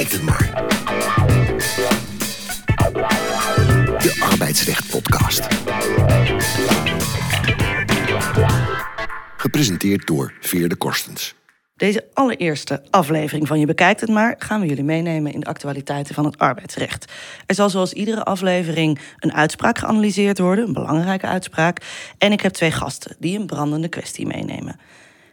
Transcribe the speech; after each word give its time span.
bekijkt 0.00 0.12
het 0.12 0.30
maar. 0.30 0.68
De 3.98 4.26
Arbeidsrecht 4.30 4.90
Podcast. 4.90 5.46
Gepresenteerd 9.36 10.06
door 10.06 10.32
Veerde 10.40 10.76
Korstens. 10.76 11.34
Deze 11.76 12.04
allereerste 12.12 12.82
aflevering 12.90 13.46
van 13.46 13.60
Je 13.60 13.66
Bekijkt 13.66 14.00
het 14.00 14.10
Maar 14.10 14.34
gaan 14.38 14.60
we 14.60 14.66
jullie 14.66 14.84
meenemen 14.84 15.32
in 15.32 15.40
de 15.40 15.46
actualiteiten 15.46 16.14
van 16.14 16.24
het 16.24 16.38
arbeidsrecht. 16.38 17.12
Er 17.46 17.54
zal 17.54 17.70
zoals 17.70 17.92
iedere 17.92 18.24
aflevering 18.24 18.98
een 19.18 19.32
uitspraak 19.32 19.78
geanalyseerd 19.78 20.38
worden, 20.38 20.66
een 20.66 20.72
belangrijke 20.72 21.26
uitspraak. 21.26 21.80
En 22.18 22.32
ik 22.32 22.40
heb 22.40 22.52
twee 22.52 22.72
gasten 22.72 23.16
die 23.18 23.38
een 23.38 23.46
brandende 23.46 23.88
kwestie 23.88 24.26
meenemen. 24.26 24.80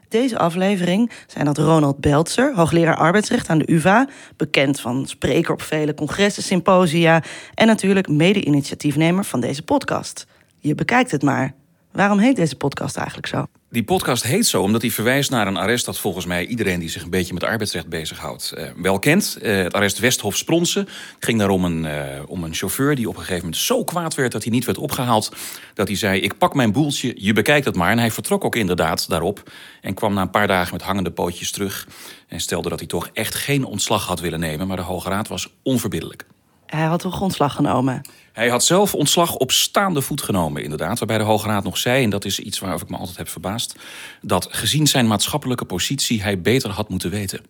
Deze 0.10 0.38
aflevering 0.38 1.12
zijn 1.28 1.46
dat 1.46 1.58
Ronald 1.58 2.00
Beltzer, 2.00 2.56
hoogleraar 2.56 2.96
arbeidsrecht 2.98 3.50
aan 3.50 3.58
de 3.58 3.72
UvA, 3.72 4.08
bekend 4.36 4.80
van 4.80 5.06
spreker 5.08 5.54
op 5.54 5.62
vele 5.62 5.94
congressen, 5.94 6.44
symposia 6.44 7.24
en 7.54 7.68
natuurlijk 7.68 8.08
mede-initiatiefnemer 8.08 9.26
van 9.26 9.40
deze 9.40 9.64
podcast. 9.64 10.28
Je 10.60 10.76
bekijkt 10.76 11.12
het 11.12 11.24
maar. 11.24 11.54
Waarom 11.98 12.20
heet 12.20 12.36
deze 12.36 12.56
podcast 12.56 12.98
eigenlijk 12.98 13.28
zo? 13.28 13.46
Die 13.70 13.84
podcast 13.84 14.24
heet 14.24 14.46
zo 14.46 14.62
omdat 14.62 14.82
hij 14.82 14.92
verwijst 14.92 15.30
naar 15.30 15.48
een 15.48 15.58
arrest 15.58 15.86
dat 15.86 16.00
volgens 16.00 16.26
mij 16.26 16.46
iedereen 16.46 16.80
die 16.80 16.90
zich 16.90 17.04
een 17.04 17.10
beetje 17.10 17.34
met 17.34 17.44
arbeidsrecht 17.44 17.88
bezighoudt 17.88 18.54
uh, 18.58 18.70
wel 18.76 19.00
kent. 19.00 19.38
Uh, 19.42 19.64
het 19.64 19.74
arrest 19.74 20.00
Westhof 20.00 20.38
Spronsen. 20.38 20.82
Het 20.82 21.26
ging 21.26 21.40
daar 21.40 21.50
om 21.50 21.66
een, 21.66 21.84
uh, 21.84 22.22
om 22.28 22.44
een 22.44 22.54
chauffeur 22.54 22.96
die 22.96 23.08
op 23.08 23.14
een 23.14 23.20
gegeven 23.20 23.44
moment 23.44 23.62
zo 23.62 23.84
kwaad 23.84 24.16
werd 24.16 24.32
dat 24.32 24.44
hij 24.44 24.52
niet 24.52 24.66
werd 24.66 24.78
opgehaald. 24.78 25.32
Dat 25.74 25.88
hij 25.88 25.98
zei: 25.98 26.20
Ik 26.20 26.38
pak 26.38 26.54
mijn 26.54 26.72
boeltje, 26.72 27.14
je 27.16 27.34
bekijkt 27.34 27.66
het 27.66 27.76
maar. 27.76 27.92
En 27.92 28.00
hij 28.00 28.12
vertrok 28.12 28.46
ook 28.46 28.56
inderdaad 28.56 29.10
daarop. 29.10 29.52
En 29.82 29.94
kwam 29.94 30.14
na 30.14 30.22
een 30.22 30.30
paar 30.30 30.48
dagen 30.48 30.74
met 30.74 30.82
hangende 30.82 31.12
pootjes 31.12 31.52
terug. 31.52 31.88
En 32.28 32.40
stelde 32.40 32.70
dat 32.70 32.80
hij 32.80 32.88
toch 32.88 33.10
echt 33.14 33.36
geen 33.36 33.64
ontslag 33.64 34.06
had 34.08 34.20
willen 34.20 34.40
nemen. 34.40 34.68
Maar 34.68 34.78
de 34.78 34.84
Hoge 34.84 35.10
Raad 35.10 35.28
was 35.28 35.54
onverbiddelijk. 35.64 36.26
Hij 36.68 36.86
had 36.86 37.00
toch 37.00 37.22
ontslag 37.22 37.54
genomen? 37.54 38.02
Hij 38.34 38.50
had 38.50 38.64
zelf 38.64 38.94
ontslag 38.94 39.36
op 39.36 39.52
staande 39.52 40.02
voet 40.02 40.22
genomen, 40.22 40.64
inderdaad. 40.64 41.00
Waarbij 41.00 41.18
de 41.18 41.24
Hoge 41.24 41.48
Raad 41.48 41.64
nog 41.64 41.78
zei, 41.78 42.04
en 42.04 42.10
dat 42.10 42.26
is 42.26 42.40
iets 42.40 42.60
waarover 42.60 42.86
ik 42.86 42.92
me 42.92 42.98
altijd 42.98 43.18
heb 43.18 43.30
verbaasd... 43.30 43.76
dat 44.22 44.48
gezien 44.52 44.88
zijn 44.88 45.08
maatschappelijke 45.08 45.66
positie 45.66 46.22
hij 46.22 46.42
beter 46.42 46.70
had 46.70 46.90
moeten 46.90 47.10
weten. 47.10 47.42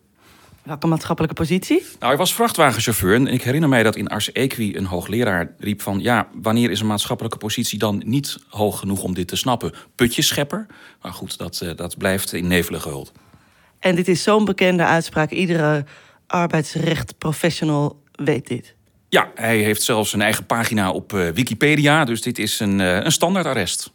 Welke 0.62 0.86
maatschappelijke 0.86 1.36
positie? 1.36 1.80
Nou, 1.80 1.96
hij 1.98 2.16
was 2.16 2.34
vrachtwagenchauffeur. 2.34 3.14
En 3.14 3.26
ik 3.26 3.42
herinner 3.42 3.68
mij 3.68 3.82
dat 3.82 3.96
in 3.96 4.08
Ars 4.08 4.32
Equi 4.32 4.76
een 4.76 4.86
hoogleraar 4.86 5.54
riep 5.58 5.82
van... 5.82 6.00
ja, 6.00 6.28
wanneer 6.42 6.70
is 6.70 6.80
een 6.80 6.86
maatschappelijke 6.86 7.38
positie 7.38 7.78
dan 7.78 8.02
niet 8.04 8.38
hoog 8.48 8.78
genoeg 8.78 9.02
om 9.02 9.14
dit 9.14 9.28
te 9.28 9.36
snappen? 9.36 9.72
Putjeschepper? 9.94 10.66
Maar 11.02 11.12
goed, 11.12 11.38
dat, 11.38 11.60
eh, 11.60 11.76
dat 11.76 11.98
blijft 11.98 12.32
in 12.32 12.46
nevelen 12.46 12.80
gehuld. 12.80 13.12
En 13.78 13.94
dit 13.94 14.08
is 14.08 14.22
zo'n 14.22 14.44
bekende 14.44 14.84
uitspraak. 14.84 15.30
Iedere 15.30 15.84
arbeidsrecht 16.26 17.18
professional 17.18 18.02
weet 18.12 18.46
dit. 18.46 18.76
Ja, 19.10 19.30
hij 19.34 19.58
heeft 19.58 19.82
zelfs 19.82 20.12
een 20.12 20.20
eigen 20.20 20.46
pagina 20.46 20.90
op 20.90 21.12
uh, 21.12 21.28
Wikipedia. 21.28 22.04
Dus 22.04 22.22
dit 22.22 22.38
is 22.38 22.60
een, 22.60 22.78
uh, 22.78 23.04
een 23.04 23.12
standaardarrest. 23.12 23.92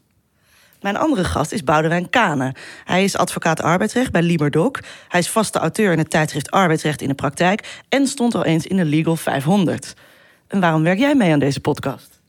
Mijn 0.81 0.97
andere 0.97 1.23
gast 1.23 1.52
is 1.52 1.64
Boudewijn 1.64 2.09
Kane. 2.09 2.56
Hij 2.83 3.03
is 3.03 3.17
advocaat 3.17 3.61
arbeidsrecht 3.61 4.11
bij 4.11 4.22
Liberdoc. 4.22 4.80
Hij 5.08 5.19
is 5.19 5.30
vaste 5.30 5.59
auteur 5.59 5.91
in 5.91 5.97
het 5.97 6.09
tijdschrift 6.09 6.52
Arbeidsrecht 6.52 7.02
in 7.02 7.08
de 7.08 7.14
Praktijk... 7.14 7.81
en 7.89 8.08
stond 8.08 8.36
al 8.36 8.45
eens 8.45 8.67
in 8.67 8.78
de 8.78 8.86
Legal 8.86 9.16
500. 9.16 9.94
En 10.47 10.59
waarom 10.59 10.84
werk 10.84 11.00
jij 11.00 11.16
mee 11.16 11.31
aan 11.31 11.39
deze 11.39 11.59
podcast? 11.59 12.22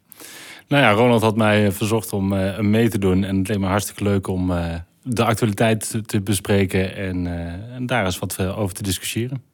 Nou 0.68 0.82
ja, 0.82 0.90
Ronald 0.90 1.22
had 1.22 1.36
mij 1.36 1.72
verzocht 1.72 2.12
om 2.12 2.32
uh, 2.32 2.58
mee 2.58 2.88
te 2.88 2.98
doen. 2.98 3.24
En 3.24 3.38
het 3.38 3.48
leek 3.48 3.58
me 3.58 3.66
hartstikke 3.66 4.02
leuk 4.02 4.26
om 4.26 4.52
de 5.02 5.24
actualiteit 5.24 6.00
te 6.06 6.20
bespreken... 6.20 6.96
en, 6.96 7.26
en 7.74 7.86
daar 7.86 8.04
eens 8.04 8.18
wat 8.18 8.40
over 8.40 8.74
te 8.74 8.82
discussiëren. 8.82 9.53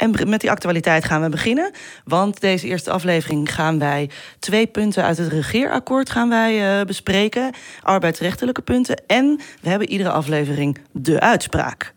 En 0.00 0.28
met 0.28 0.40
die 0.40 0.50
actualiteit 0.50 1.04
gaan 1.04 1.22
we 1.22 1.28
beginnen. 1.28 1.70
Want 2.04 2.40
deze 2.40 2.66
eerste 2.66 2.90
aflevering 2.90 3.54
gaan 3.54 3.78
wij 3.78 4.10
twee 4.38 4.66
punten 4.66 5.04
uit 5.04 5.18
het 5.18 5.28
regeerakkoord 5.28 6.10
gaan 6.10 6.28
wij, 6.28 6.78
uh, 6.78 6.86
bespreken. 6.86 7.52
Arbeidsrechtelijke 7.82 8.62
punten. 8.62 9.02
En 9.06 9.40
we 9.60 9.68
hebben 9.68 9.90
iedere 9.90 10.10
aflevering 10.10 10.78
de 10.92 11.20
uitspraak. 11.20 11.92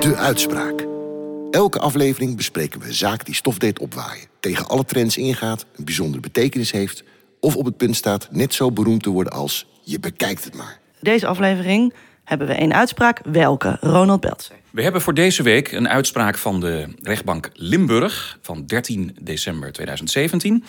De 0.00 0.14
uitspraak. 0.16 0.86
Elke 1.50 1.78
aflevering 1.78 2.36
bespreken 2.36 2.80
we 2.80 2.86
een 2.86 2.94
zaak 2.94 3.24
die 3.24 3.34
stof 3.34 3.58
deed 3.58 3.78
opwaaien. 3.78 4.26
Tegen 4.40 4.66
alle 4.66 4.84
trends 4.84 5.16
ingaat, 5.16 5.66
een 5.76 5.84
bijzondere 5.84 6.22
betekenis 6.22 6.70
heeft... 6.70 7.04
of 7.40 7.56
op 7.56 7.64
het 7.64 7.76
punt 7.76 7.96
staat 7.96 8.28
net 8.30 8.54
zo 8.54 8.72
beroemd 8.72 9.02
te 9.02 9.10
worden 9.10 9.32
als 9.32 9.66
je 9.82 10.00
bekijkt 10.00 10.44
het 10.44 10.54
maar. 10.54 10.80
Deze 11.00 11.26
aflevering 11.26 11.92
hebben 12.24 12.46
we 12.46 12.60
een 12.60 12.74
uitspraak. 12.74 13.20
Welke? 13.24 13.76
Ronald 13.80 14.20
Beltzer. 14.20 14.56
We 14.70 14.82
hebben 14.82 15.00
voor 15.00 15.14
deze 15.14 15.42
week 15.42 15.72
een 15.72 15.88
uitspraak 15.88 16.38
van 16.38 16.60
de 16.60 16.88
rechtbank 17.02 17.50
Limburg 17.54 18.38
van 18.42 18.66
13 18.66 19.16
december 19.20 19.72
2017. 19.72 20.64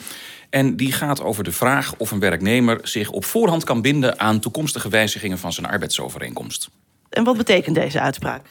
En 0.50 0.76
die 0.76 0.92
gaat 0.92 1.22
over 1.22 1.44
de 1.44 1.52
vraag 1.52 1.96
of 1.98 2.12
een 2.12 2.20
werknemer 2.20 2.80
zich 2.82 3.10
op 3.10 3.26
voorhand 3.26 3.64
kan 3.64 3.82
binden 3.82 4.20
aan 4.20 4.40
toekomstige 4.40 4.90
wijzigingen 4.90 5.38
van 5.38 5.54
zijn 5.54 5.66
arbeidsovereenkomst. 5.66 6.70
En 7.10 7.24
wat 7.24 7.38
betekent 7.38 7.76
deze 7.76 8.00
uitspraak? 8.00 8.46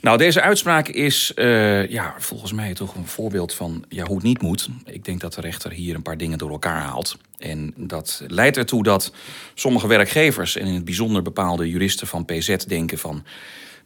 Nou, 0.00 0.18
deze 0.18 0.40
uitspraak 0.40 0.88
is 0.88 1.32
uh, 1.36 1.88
ja, 1.88 2.14
volgens 2.18 2.52
mij 2.52 2.74
toch 2.74 2.94
een 2.94 3.06
voorbeeld 3.06 3.54
van 3.54 3.84
ja, 3.88 4.04
hoe 4.04 4.14
het 4.14 4.24
niet 4.24 4.42
moet. 4.42 4.68
Ik 4.84 5.04
denk 5.04 5.20
dat 5.20 5.34
de 5.34 5.40
rechter 5.40 5.72
hier 5.72 5.94
een 5.94 6.02
paar 6.02 6.16
dingen 6.16 6.38
door 6.38 6.50
elkaar 6.50 6.80
haalt. 6.80 7.16
En 7.38 7.72
dat 7.76 8.22
leidt 8.26 8.56
ertoe 8.56 8.82
dat 8.82 9.12
sommige 9.54 9.86
werkgevers, 9.86 10.56
en 10.56 10.66
in 10.66 10.74
het 10.74 10.84
bijzonder 10.84 11.22
bepaalde 11.22 11.68
juristen 11.68 12.06
van 12.06 12.24
PZ, 12.24 12.56
denken 12.56 12.98
van. 12.98 13.24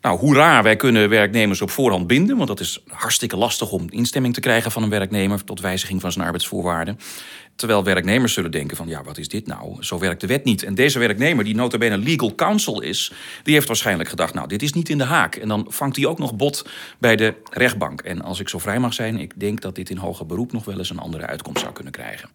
Nou, 0.00 0.19
hoera, 0.19 0.62
wij 0.62 0.77
kunnen 0.77 1.09
werknemers 1.09 1.62
op 1.62 1.71
voorhand 1.71 2.06
binden. 2.06 2.37
Want 2.37 2.49
dat 2.49 2.61
is 2.61 2.83
hartstikke 2.88 3.37
lastig 3.37 3.71
om 3.71 3.87
instemming 3.91 4.34
te 4.34 4.41
krijgen 4.41 4.71
van 4.71 4.83
een 4.83 4.91
werknemer 4.91 5.44
tot 5.44 5.61
wijziging 5.61 6.00
van 6.00 6.12
zijn 6.12 6.25
arbeidsvoorwaarden. 6.25 6.99
Terwijl 7.55 7.84
werknemers 7.84 8.33
zullen 8.33 8.50
denken 8.50 8.77
van 8.77 8.88
ja, 8.88 9.03
wat 9.03 9.19
is 9.19 9.28
dit 9.28 9.47
nou? 9.47 9.83
Zo 9.83 9.99
werkt 9.99 10.21
de 10.21 10.27
wet 10.27 10.44
niet. 10.44 10.62
En 10.62 10.75
deze 10.75 10.99
werknemer, 10.99 11.44
die 11.44 11.55
notabene 11.55 11.99
legal 11.99 12.34
counsel 12.34 12.81
is... 12.81 13.12
die 13.43 13.55
heeft 13.55 13.66
waarschijnlijk 13.66 14.09
gedacht, 14.09 14.34
nou, 14.34 14.49
dit 14.49 14.62
is 14.62 14.72
niet 14.72 14.88
in 14.88 14.99
de 14.99 15.05
haak. 15.05 15.34
En 15.37 15.49
dan 15.49 15.66
vangt 15.69 15.97
hij 15.97 16.06
ook 16.06 16.19
nog 16.19 16.37
bot 16.37 16.69
bij 16.99 17.17
de 17.17 17.34
rechtbank. 17.50 18.00
En 18.00 18.22
als 18.22 18.41
ik 18.41 18.49
zo 18.49 18.59
vrij 18.59 18.78
mag 18.78 18.94
zijn, 18.94 19.19
ik 19.19 19.41
denk 19.41 19.61
dat 19.61 19.75
dit 19.75 19.91
in 19.91 19.97
hoger 19.97 20.27
beroep... 20.27 20.53
nog 20.53 20.65
wel 20.65 20.78
eens 20.78 20.91
een 20.91 20.99
andere 20.99 21.27
uitkomst 21.27 21.61
zou 21.61 21.72
kunnen 21.72 21.93
krijgen. 21.93 22.28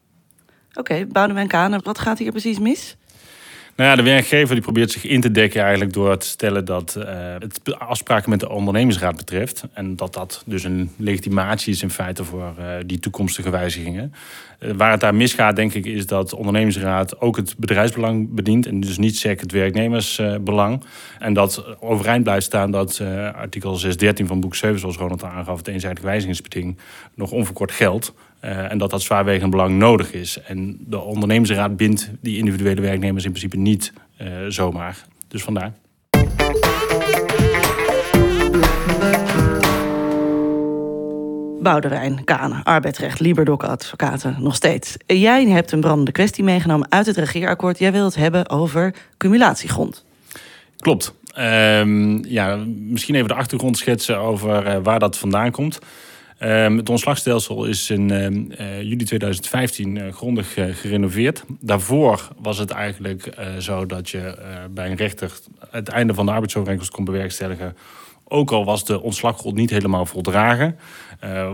Oké, 0.70 0.80
okay, 0.80 1.08
Boudewijn 1.08 1.48
Kane, 1.48 1.80
wat 1.84 2.00
gaat 2.00 2.18
hier 2.18 2.32
precies 2.32 2.60
mis? 2.60 2.98
Nou 3.76 3.90
ja, 3.90 3.96
de 3.96 4.04
werkgever 4.04 4.56
die 4.56 4.64
probeert 4.64 4.92
zich 4.92 5.06
in 5.06 5.22
te 5.22 5.32
dekken 5.32 5.62
eigenlijk 5.62 5.94
door 5.94 6.18
te 6.18 6.28
stellen 6.28 6.66
dat 6.66 6.96
uh, 6.98 7.06
het 7.40 7.80
afspraken 7.80 8.30
met 8.30 8.40
de 8.40 8.50
ondernemingsraad 8.50 9.16
betreft. 9.18 9.64
En 9.74 9.96
dat 9.96 10.14
dat 10.14 10.44
dus 10.46 10.64
een 10.64 10.92
legitimatie 10.98 11.74
is 11.74 11.82
in 11.82 11.90
feite 11.90 12.24
voor 12.24 12.54
uh, 12.60 12.66
die 12.86 13.00
toekomstige 13.00 13.50
wijzigingen. 13.50 14.14
Uh, 14.60 14.72
waar 14.78 14.92
het 14.92 15.00
daar 15.00 15.16
misgaat, 15.16 15.56
denk 15.56 15.74
ik, 15.74 15.86
is 15.86 16.06
dat 16.06 16.30
de 16.30 16.36
ondernemingsraad 16.36 17.22
ook 17.22 17.36
het 17.36 17.58
bedrijfsbelang 17.58 18.34
bedient. 18.34 18.66
En 18.66 18.80
dus 18.80 18.98
niet 18.98 19.18
zeker 19.18 19.42
het 19.42 19.52
werknemersbelang. 19.52 20.84
en 21.20 21.34
dat 21.34 21.66
overeind 21.80 22.24
blijft 22.24 22.46
staan 22.46 22.72
dat 22.72 23.02
artikel 23.34 23.76
613 23.76 24.28
van 24.28 24.40
boek 24.40 24.56
7, 24.56 24.80
zoals 24.80 24.98
Ronald 24.98 25.24
aangaf, 25.24 25.58
het 25.58 25.68
eenzijdige 25.68 26.06
wijzigingsbeding, 26.06 26.78
nog 27.14 27.32
onverkort 27.32 27.72
geldt. 27.72 28.14
Uh, 28.46 28.72
en 28.72 28.78
dat 28.78 28.90
dat 28.90 29.02
zwaarwegend 29.02 29.52
belang 29.52 29.78
nodig 29.78 30.14
is. 30.14 30.42
En 30.42 30.78
de 30.80 31.00
ondernemingsraad 31.00 31.78
bindt 31.78 32.12
die 32.22 32.38
individuele 32.38 32.82
werknemers 32.82 33.26
in 33.26 33.30
principe 33.30 33.58
niet 33.58 33.94
uh, 34.22 34.28
zomaar. 34.48 34.98
Dus 35.28 35.44
vandaar. 35.44 35.74
Boudewijn, 41.62 42.24
Kane, 42.24 42.64
arbeidsrecht, 42.64 43.20
Liberdoc 43.20 43.64
advocaten, 43.64 44.36
nog 44.40 44.56
steeds. 44.56 44.98
Jij 45.06 45.46
hebt 45.46 45.72
een 45.72 45.82
brandende 45.82 46.12
kwestie 46.12 46.44
meegenomen 46.44 46.92
uit 46.92 47.06
het 47.06 47.18
regeerakkoord. 47.18 47.80
Jij 47.80 47.92
wilt 47.92 48.14
het 48.14 48.24
hebben 48.24 48.50
over 48.50 48.96
cumulatiegrond. 49.18 50.06
Klopt. 50.78 51.14
Um, 51.40 52.26
ja, 52.26 52.56
misschien 52.66 53.16
even 53.16 53.28
de 53.28 53.34
achtergrond 53.34 53.78
schetsen 53.78 54.18
over 54.18 54.68
uh, 54.68 54.78
waar 54.84 55.00
dat 55.00 55.18
vandaan 55.18 55.52
komt. 55.52 55.80
Um, 56.40 56.78
het 56.78 56.90
ontslagstelsel 56.90 57.66
is 57.66 57.90
in 57.90 58.10
uh, 58.10 58.82
juli 58.82 59.04
2015 59.04 59.96
uh, 59.96 60.14
grondig 60.14 60.54
gerenoveerd. 60.54 61.44
Daarvoor 61.60 62.30
was 62.38 62.58
het 62.58 62.72
eigenlijk 62.72 63.38
zo 63.60 63.86
dat 63.86 64.10
je 64.10 64.38
bij 64.72 64.90
een 64.90 64.96
rechter 64.96 65.32
het 65.70 65.90
einde 65.90 66.14
van 66.14 66.26
de 66.26 66.32
arbeidsovereenkomst 66.32 66.92
kon 66.92 67.06
bewerkstelligen. 67.06 67.78
Ook 68.28 68.52
al 68.52 68.66
was 68.66 68.86
de 68.86 69.02
ontslaggrond 69.02 69.56
niet 69.56 69.70
helemaal 69.70 70.06
voldragen. 70.06 70.78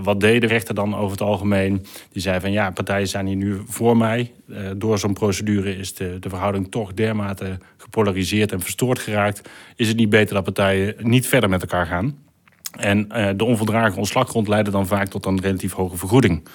wat 0.04 0.20
deed 0.20 0.42
de 0.42 0.48
rechter 0.48 0.76
dan 0.76 0.96
over 0.96 1.12
het 1.12 1.22
algemeen? 1.22 1.86
Die 2.12 2.22
zei 2.22 2.40
van 2.40 2.52
ja, 2.52 2.72
partijen 2.72 3.08
zijn 3.08 3.28
hier 3.28 3.36
nu 3.36 3.62
voor 3.66 3.98
mij. 3.98 4.32
door 4.78 5.00
zo'n 5.00 5.14
procedure 5.14 5.78
is 5.78 5.94
de, 5.94 6.18
de 6.20 6.30
verhouding 6.30 6.72
toch 6.72 6.94
dermate 6.94 7.58
gepolariseerd 7.78 8.52
en 8.52 8.62
verstoord 8.62 9.00
geraakt. 9.00 9.50
Is 9.76 9.88
het 9.88 9.98
niet 9.98 10.10
beter 10.10 10.34
dat 10.34 10.44
partijen 10.44 10.96
niet 10.98 11.28
verder 11.28 11.50
met 11.50 11.62
elkaar 11.62 11.86
gaan? 11.86 12.31
En 12.80 13.08
uh, 13.12 13.30
de 13.36 13.44
onvoldragen 13.44 13.98
ontslaggrond 13.98 14.48
leidde 14.48 14.72
dan 14.72 14.88
vaak 14.88 15.08
tot 15.08 15.26
een 15.26 15.42
relatief 15.42 15.74
hoge 15.74 15.98
vergoeding. 15.98 16.48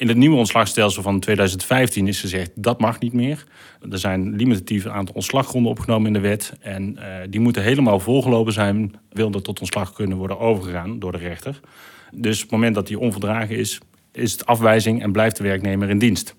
In 0.00 0.08
het 0.08 0.16
nieuwe 0.16 0.36
ontslagstelsel 0.36 1.02
van 1.02 1.20
2015 1.20 2.08
is 2.08 2.20
gezegd 2.20 2.50
dat 2.54 2.80
mag 2.80 3.00
niet 3.00 3.12
meer. 3.12 3.46
Er 3.90 3.98
zijn 3.98 4.36
limitatief 4.36 4.86
aantal 4.86 5.14
ontslaggronden 5.14 5.70
opgenomen 5.70 6.06
in 6.06 6.12
de 6.12 6.20
wet. 6.20 6.52
En 6.60 6.96
uh, 6.98 7.04
die 7.28 7.40
moeten 7.40 7.62
helemaal 7.62 8.00
volgelopen 8.00 8.52
zijn, 8.52 8.94
wil 9.12 9.32
er 9.32 9.42
tot 9.42 9.60
ontslag 9.60 9.92
kunnen 9.92 10.16
worden 10.16 10.38
overgegaan 10.38 10.98
door 10.98 11.12
de 11.12 11.18
rechter. 11.18 11.60
Dus 12.10 12.36
op 12.36 12.42
het 12.42 12.50
moment 12.50 12.74
dat 12.74 12.86
die 12.86 12.98
onvoldragen 12.98 13.56
is, 13.56 13.80
is 14.12 14.32
het 14.32 14.46
afwijzing 14.46 15.02
en 15.02 15.12
blijft 15.12 15.36
de 15.36 15.42
werknemer 15.42 15.90
in 15.90 15.98
dienst. 15.98 16.34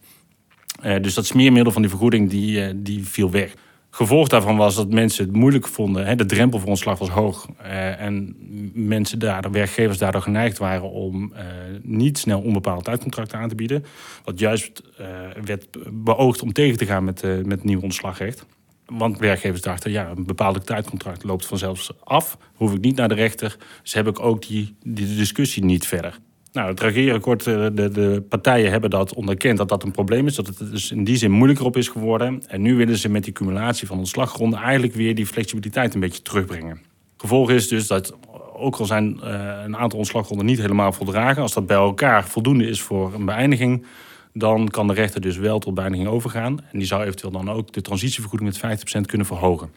Uh, 0.83 0.95
dus 1.01 1.13
dat 1.13 1.25
smeermiddel 1.25 1.71
van 1.71 1.81
die 1.81 1.91
vergoeding 1.91 2.29
die, 2.29 2.81
die 2.81 3.07
viel 3.07 3.31
weg. 3.31 3.53
Gevolg 3.93 4.27
daarvan 4.27 4.57
was 4.57 4.75
dat 4.75 4.89
mensen 4.89 5.25
het 5.25 5.35
moeilijk 5.35 5.67
vonden. 5.67 6.05
Hè, 6.05 6.15
de 6.15 6.25
drempel 6.25 6.59
voor 6.59 6.69
ontslag 6.69 6.99
was 6.99 7.09
hoog. 7.09 7.47
Uh, 7.61 8.01
en 8.01 8.35
mensen 8.73 9.19
daardoor, 9.19 9.51
werkgevers 9.51 9.97
daardoor 9.97 10.21
geneigd 10.21 10.57
waren 10.57 10.91
om 10.91 11.33
uh, 11.33 11.39
niet 11.81 12.17
snel 12.17 12.41
onbepaald 12.41 12.83
tijdcontracten 12.83 13.39
aan 13.39 13.49
te 13.49 13.55
bieden. 13.55 13.85
Wat 14.23 14.39
juist 14.39 14.81
uh, 14.99 15.07
werd 15.43 15.67
beoogd 15.91 16.41
om 16.41 16.53
tegen 16.53 16.77
te 16.77 16.85
gaan 16.85 17.03
met, 17.03 17.21
met 17.21 17.51
het 17.51 17.63
nieuwe 17.63 17.83
ontslagrecht. 17.83 18.45
Want 18.85 19.19
werkgevers 19.19 19.61
dachten, 19.61 19.91
ja, 19.91 20.09
een 20.09 20.25
bepaalde 20.25 20.61
tijdcontract 20.61 21.23
loopt 21.23 21.45
vanzelfs 21.45 21.91
af. 22.03 22.37
Hoef 22.53 22.73
ik 22.73 22.81
niet 22.81 22.95
naar 22.95 23.09
de 23.09 23.15
rechter. 23.15 23.57
Dus 23.81 23.94
heb 23.94 24.07
ik 24.07 24.19
ook 24.19 24.47
die, 24.47 24.75
die 24.83 25.15
discussie 25.15 25.63
niet 25.63 25.87
verder. 25.87 26.19
Nou, 26.51 26.69
het 26.69 26.80
regeerakkoord, 26.80 27.44
de, 27.44 27.71
de 27.74 28.24
partijen 28.30 28.71
hebben 28.71 28.89
dat 28.89 29.13
onderkend 29.13 29.57
dat 29.57 29.69
dat 29.69 29.83
een 29.83 29.92
probleem 29.92 30.27
is. 30.27 30.36
Dat 30.36 30.48
het 30.48 30.71
dus 30.71 30.92
in 30.92 31.03
die 31.03 31.18
zin 31.18 31.31
moeilijker 31.31 31.65
op 31.65 31.77
is 31.77 31.88
geworden. 31.88 32.44
En 32.48 32.62
nu 32.62 32.75
willen 32.75 32.98
ze 32.98 33.09
met 33.09 33.24
die 33.24 33.33
cumulatie 33.33 33.88
van 33.88 33.98
ontslaggronden 33.98 34.59
eigenlijk 34.59 34.94
weer 34.94 35.15
die 35.15 35.25
flexibiliteit 35.25 35.94
een 35.94 36.00
beetje 36.00 36.21
terugbrengen. 36.21 36.81
Gevolg 37.18 37.51
is 37.51 37.68
dus 37.68 37.88
dat 37.88 38.18
ook 38.53 38.75
al 38.75 38.86
zijn 38.86 39.19
uh, 39.24 39.62
een 39.63 39.77
aantal 39.77 40.00
ontslaggronden 40.00 40.45
niet 40.45 40.59
helemaal 40.59 40.92
voldragen, 40.92 41.42
als 41.42 41.53
dat 41.53 41.68
bij 41.68 41.77
elkaar 41.77 42.27
voldoende 42.27 42.68
is 42.68 42.81
voor 42.81 43.13
een 43.13 43.25
beëindiging, 43.25 43.86
dan 44.33 44.68
kan 44.68 44.88
de 44.88 44.94
rechter 44.94 45.21
dus 45.21 45.38
wel 45.38 45.59
tot 45.59 45.74
beëindiging 45.74 46.09
overgaan. 46.09 46.59
En 46.71 46.77
die 46.77 46.88
zou 46.88 47.04
eventueel 47.04 47.31
dan 47.31 47.50
ook 47.50 47.71
de 47.74 47.81
transitievergoeding 47.81 48.62
met 48.62 48.80
50% 48.97 49.01
kunnen 49.01 49.27
verhogen. 49.27 49.71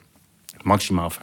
Maximaal 0.63 1.13
50%. 1.13 1.15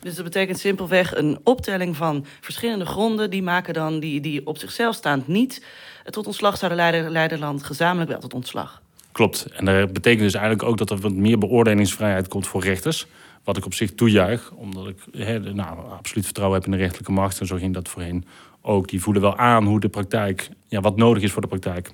Dus 0.00 0.14
dat 0.14 0.24
betekent 0.24 0.58
simpelweg 0.58 1.16
een 1.16 1.38
optelling 1.44 1.96
van 1.96 2.26
verschillende 2.40 2.86
gronden. 2.86 3.30
Die 3.30 3.42
maken 3.42 3.74
dan, 3.74 4.00
die, 4.00 4.20
die 4.20 4.46
op 4.46 4.58
zichzelf 4.58 4.94
staand 4.94 5.28
niet 5.28 5.64
tot 6.04 6.26
ontslag 6.26 6.56
zouden 6.56 6.80
leiden, 6.80 7.10
Leiderland 7.10 7.62
gezamenlijk 7.62 8.10
wel 8.10 8.20
tot 8.20 8.34
ontslag. 8.34 8.82
Klopt. 9.12 9.46
En 9.52 9.64
dat 9.64 9.92
betekent 9.92 10.22
dus 10.22 10.34
eigenlijk 10.34 10.68
ook 10.68 10.78
dat 10.78 10.90
er 10.90 10.96
wat 10.96 11.12
meer 11.12 11.38
beoordelingsvrijheid 11.38 12.28
komt 12.28 12.46
voor 12.46 12.62
rechters. 12.62 13.06
Wat 13.44 13.56
ik 13.56 13.64
op 13.64 13.74
zich 13.74 13.94
toejuich, 13.94 14.50
omdat 14.50 14.88
ik 14.88 14.98
nou, 15.54 15.90
absoluut 15.90 16.24
vertrouwen 16.24 16.58
heb 16.58 16.66
in 16.66 16.72
de 16.72 16.78
rechterlijke 16.78 17.12
macht. 17.12 17.40
En 17.40 17.46
zo 17.46 17.56
ging 17.56 17.74
dat 17.74 17.88
voorheen 17.88 18.24
ook. 18.62 18.88
Die 18.88 19.02
voelen 19.02 19.22
wel 19.22 19.36
aan 19.36 19.64
hoe 19.64 19.80
de 19.80 19.88
praktijk, 19.88 20.48
ja, 20.66 20.80
wat 20.80 20.96
nodig 20.96 21.22
is 21.22 21.32
voor 21.32 21.42
de 21.42 21.48
praktijk. 21.48 21.92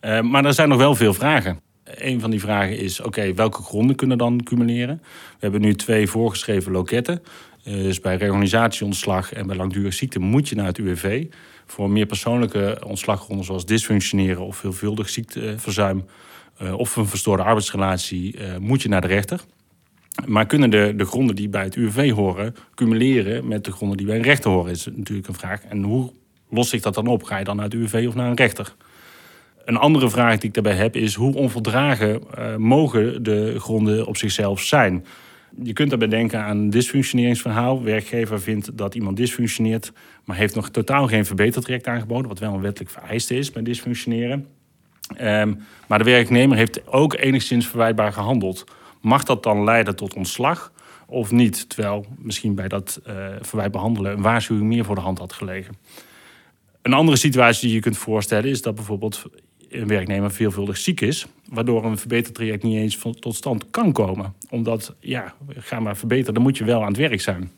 Uh, 0.00 0.20
maar 0.20 0.44
er 0.44 0.54
zijn 0.54 0.68
nog 0.68 0.78
wel 0.78 0.94
veel 0.94 1.14
vragen 1.14 1.60
een 1.94 2.20
van 2.20 2.30
die 2.30 2.40
vragen 2.40 2.78
is: 2.78 3.00
oké, 3.00 3.34
welke 3.34 3.62
gronden 3.62 3.96
kunnen 3.96 4.18
dan 4.18 4.42
cumuleren? 4.42 5.00
We 5.02 5.38
hebben 5.38 5.60
nu 5.60 5.74
twee 5.74 6.06
voorgeschreven 6.06 6.72
loketten. 6.72 7.22
Uh, 7.64 7.74
dus 7.74 8.00
bij 8.00 8.16
reorganisatieontslag 8.16 9.32
en 9.32 9.46
bij 9.46 9.56
langdurige 9.56 9.96
ziekte 9.96 10.18
moet 10.18 10.48
je 10.48 10.54
naar 10.54 10.66
het 10.66 10.78
UWV. 10.78 11.26
Voor 11.66 11.90
meer 11.90 12.06
persoonlijke 12.06 12.82
ontslaggronden 12.86 13.44
zoals 13.44 13.66
dysfunctioneren 13.66 14.42
of 14.42 14.56
veelvuldig 14.56 15.08
ziekteverzuim 15.08 16.04
uh, 16.62 16.78
of 16.78 16.96
een 16.96 17.06
verstoorde 17.06 17.42
arbeidsrelatie 17.42 18.36
uh, 18.36 18.56
moet 18.56 18.82
je 18.82 18.88
naar 18.88 19.00
de 19.00 19.06
rechter. 19.06 19.40
Maar 20.26 20.46
kunnen 20.46 20.70
de, 20.70 20.92
de 20.96 21.04
gronden 21.04 21.36
die 21.36 21.48
bij 21.48 21.64
het 21.64 21.74
UWV 21.74 22.10
horen 22.10 22.54
cumuleren 22.74 23.48
met 23.48 23.64
de 23.64 23.72
gronden 23.72 23.96
die 23.96 24.06
bij 24.06 24.16
een 24.16 24.22
rechter 24.22 24.50
horen, 24.50 24.70
is 24.70 24.88
natuurlijk 24.94 25.28
een 25.28 25.34
vraag. 25.34 25.62
En 25.62 25.82
hoe 25.82 26.12
lost 26.50 26.70
zich 26.70 26.82
dat 26.82 26.94
dan 26.94 27.06
op? 27.06 27.22
Ga 27.22 27.38
je 27.38 27.44
dan 27.44 27.56
naar 27.56 27.64
het 27.64 27.74
UWV 27.74 28.04
of 28.08 28.14
naar 28.14 28.28
een 28.28 28.36
rechter? 28.36 28.74
Een 29.64 29.76
andere 29.76 30.10
vraag 30.10 30.38
die 30.38 30.48
ik 30.48 30.54
daarbij 30.54 30.74
heb 30.74 30.96
is 30.96 31.14
hoe 31.14 31.34
onvoldragen 31.34 32.22
uh, 32.38 32.56
mogen 32.56 33.22
de 33.22 33.60
gronden 33.60 34.06
op 34.06 34.16
zichzelf 34.16 34.60
zijn? 34.60 35.04
Je 35.62 35.72
kunt 35.72 35.90
daarbij 35.90 36.08
denken 36.08 36.42
aan 36.42 36.56
een 36.56 36.70
dysfunctioneringsverhaal. 36.70 37.82
Werkgever 37.82 38.40
vindt 38.40 38.76
dat 38.76 38.94
iemand 38.94 39.16
dysfunctioneert, 39.16 39.92
maar 40.24 40.36
heeft 40.36 40.54
nog 40.54 40.68
totaal 40.68 41.06
geen 41.06 41.26
verbetertraject 41.26 41.86
aangeboden, 41.86 42.28
wat 42.28 42.38
wel 42.38 42.54
een 42.54 42.60
wettelijk 42.60 42.90
vereiste 42.90 43.36
is 43.36 43.52
bij 43.52 43.62
dysfunctioneren. 43.62 44.46
Um, 45.20 45.58
maar 45.86 45.98
de 45.98 46.04
werknemer 46.04 46.56
heeft 46.56 46.86
ook 46.86 47.14
enigszins 47.14 47.66
verwijtbaar 47.66 48.12
gehandeld. 48.12 48.64
Mag 49.00 49.24
dat 49.24 49.42
dan 49.42 49.64
leiden 49.64 49.96
tot 49.96 50.14
ontslag 50.14 50.72
of 51.06 51.30
niet? 51.30 51.68
Terwijl 51.68 52.06
misschien 52.18 52.54
bij 52.54 52.68
dat 52.68 53.00
uh, 53.06 53.14
verwijt 53.40 53.72
behandelen 53.72 54.12
een 54.12 54.22
waarschuwing 54.22 54.66
meer 54.66 54.84
voor 54.84 54.94
de 54.94 55.00
hand 55.00 55.18
had 55.18 55.32
gelegen. 55.32 55.74
Een 56.82 56.92
andere 56.92 57.16
situatie 57.16 57.66
die 57.66 57.76
je 57.76 57.82
kunt 57.82 57.98
voorstellen 57.98 58.50
is 58.50 58.62
dat 58.62 58.74
bijvoorbeeld 58.74 59.24
een 59.70 59.86
werknemer 59.86 60.30
veelvuldig 60.30 60.76
ziek 60.76 61.00
is, 61.00 61.26
waardoor 61.48 61.84
een 61.84 61.98
verbetertraject 61.98 62.62
niet 62.62 62.76
eens 62.76 62.98
tot 63.18 63.34
stand 63.34 63.70
kan 63.70 63.92
komen. 63.92 64.34
Omdat, 64.50 64.94
ja, 65.00 65.34
ga 65.48 65.80
maar 65.80 65.96
verbeteren, 65.96 66.34
dan 66.34 66.42
moet 66.42 66.58
je 66.58 66.64
wel 66.64 66.80
aan 66.80 66.88
het 66.88 66.96
werk 66.96 67.20
zijn. 67.20 67.50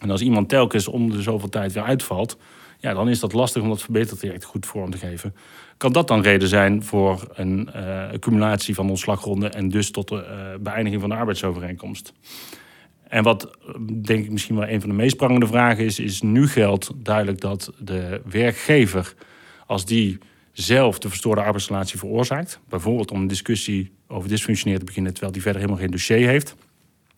En 0.00 0.10
als 0.10 0.20
iemand 0.20 0.48
telkens 0.48 0.88
om 0.88 1.10
de 1.10 1.22
zoveel 1.22 1.48
tijd 1.48 1.72
weer 1.72 1.82
uitvalt, 1.82 2.38
ja, 2.78 2.94
dan 2.94 3.08
is 3.08 3.20
dat 3.20 3.32
lastig 3.32 3.62
om 3.62 3.68
dat 3.68 3.82
verbetertraject 3.82 4.44
goed 4.44 4.66
vorm 4.66 4.90
te 4.90 4.98
geven. 4.98 5.34
Kan 5.76 5.92
dat 5.92 6.08
dan 6.08 6.20
reden 6.20 6.48
zijn 6.48 6.82
voor 6.82 7.28
een 7.34 7.68
uh, 7.76 8.08
accumulatie 8.12 8.74
van 8.74 8.88
ontslaggronden 8.88 9.52
en 9.52 9.68
dus 9.68 9.90
tot 9.90 10.08
de 10.08 10.14
uh, 10.14 10.62
beëindiging 10.62 11.00
van 11.00 11.10
de 11.10 11.16
arbeidsovereenkomst? 11.16 12.12
En 13.08 13.22
wat 13.22 13.50
denk 14.02 14.24
ik 14.24 14.30
misschien 14.30 14.56
wel 14.56 14.68
een 14.68 14.80
van 14.80 14.88
de 14.88 14.94
meest 14.94 15.16
prangende 15.16 15.46
vragen 15.46 15.84
is, 15.84 15.98
is 15.98 16.22
nu 16.22 16.48
geldt 16.48 16.90
duidelijk 16.96 17.40
dat 17.40 17.72
de 17.78 18.20
werkgever, 18.24 19.14
als 19.66 19.84
die 19.84 20.18
zelf 20.58 20.98
de 20.98 21.08
verstoorde 21.08 21.42
arbeidsrelatie 21.42 21.98
veroorzaakt, 21.98 22.60
bijvoorbeeld 22.68 23.10
om 23.10 23.20
een 23.20 23.26
discussie 23.26 23.92
over 24.06 24.28
dysfunctioneren 24.28 24.80
te 24.80 24.86
beginnen 24.86 25.12
terwijl 25.12 25.32
die 25.32 25.42
verder 25.42 25.60
helemaal 25.60 25.82
geen 25.82 25.90
dossier 25.90 26.28
heeft, 26.28 26.56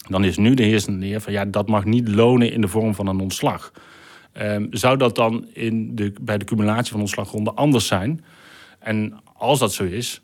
dan 0.08 0.24
is 0.24 0.36
nu 0.36 0.54
de 0.54 0.62
heersende 0.62 1.06
leer 1.06 1.20
van 1.20 1.32
ja, 1.32 1.44
dat 1.44 1.68
mag 1.68 1.84
niet 1.84 2.08
lonen 2.08 2.52
in 2.52 2.60
de 2.60 2.68
vorm 2.68 2.94
van 2.94 3.06
een 3.06 3.20
ontslag. 3.20 3.72
Um, 4.40 4.66
zou 4.70 4.96
dat 4.96 5.14
dan 5.14 5.48
in 5.52 5.94
de, 5.94 6.12
bij 6.20 6.38
de 6.38 6.44
cumulatie 6.44 6.92
van 6.92 7.00
ontslaggronden 7.00 7.54
anders 7.54 7.86
zijn? 7.86 8.24
En 8.78 9.20
als 9.34 9.58
dat 9.58 9.72
zo 9.72 9.84
is, 9.84 10.22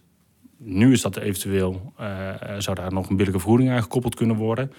nu 0.58 0.92
is 0.92 1.02
dat 1.02 1.16
eventueel, 1.16 1.92
uh, 2.00 2.34
zou 2.58 2.76
daar 2.76 2.92
nog 2.92 3.08
een 3.08 3.16
billijke 3.16 3.40
vergoeding 3.40 3.70
aan 3.70 3.82
gekoppeld 3.82 4.14
kunnen 4.14 4.36
worden. 4.36 4.72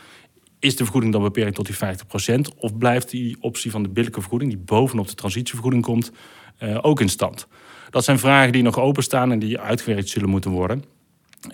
Is 0.59 0.75
de 0.75 0.83
vergoeding 0.83 1.13
dan 1.13 1.23
beperkt 1.23 1.55
tot 1.55 1.65
die 1.65 1.75
50%? 1.75 2.57
Of 2.57 2.77
blijft 2.77 3.09
die 3.09 3.37
optie 3.39 3.71
van 3.71 3.83
de 3.83 3.89
billijke 3.89 4.19
vergoeding, 4.19 4.51
die 4.51 4.61
bovenop 4.65 5.07
de 5.07 5.15
transitievergoeding 5.15 5.83
komt, 5.83 6.11
uh, 6.59 6.79
ook 6.81 7.01
in 7.01 7.09
stand? 7.09 7.47
Dat 7.89 8.03
zijn 8.03 8.19
vragen 8.19 8.51
die 8.51 8.63
nog 8.63 8.79
openstaan 8.79 9.31
en 9.31 9.39
die 9.39 9.59
uitgewerkt 9.59 10.09
zullen 10.09 10.29
moeten 10.29 10.51
worden. 10.51 10.83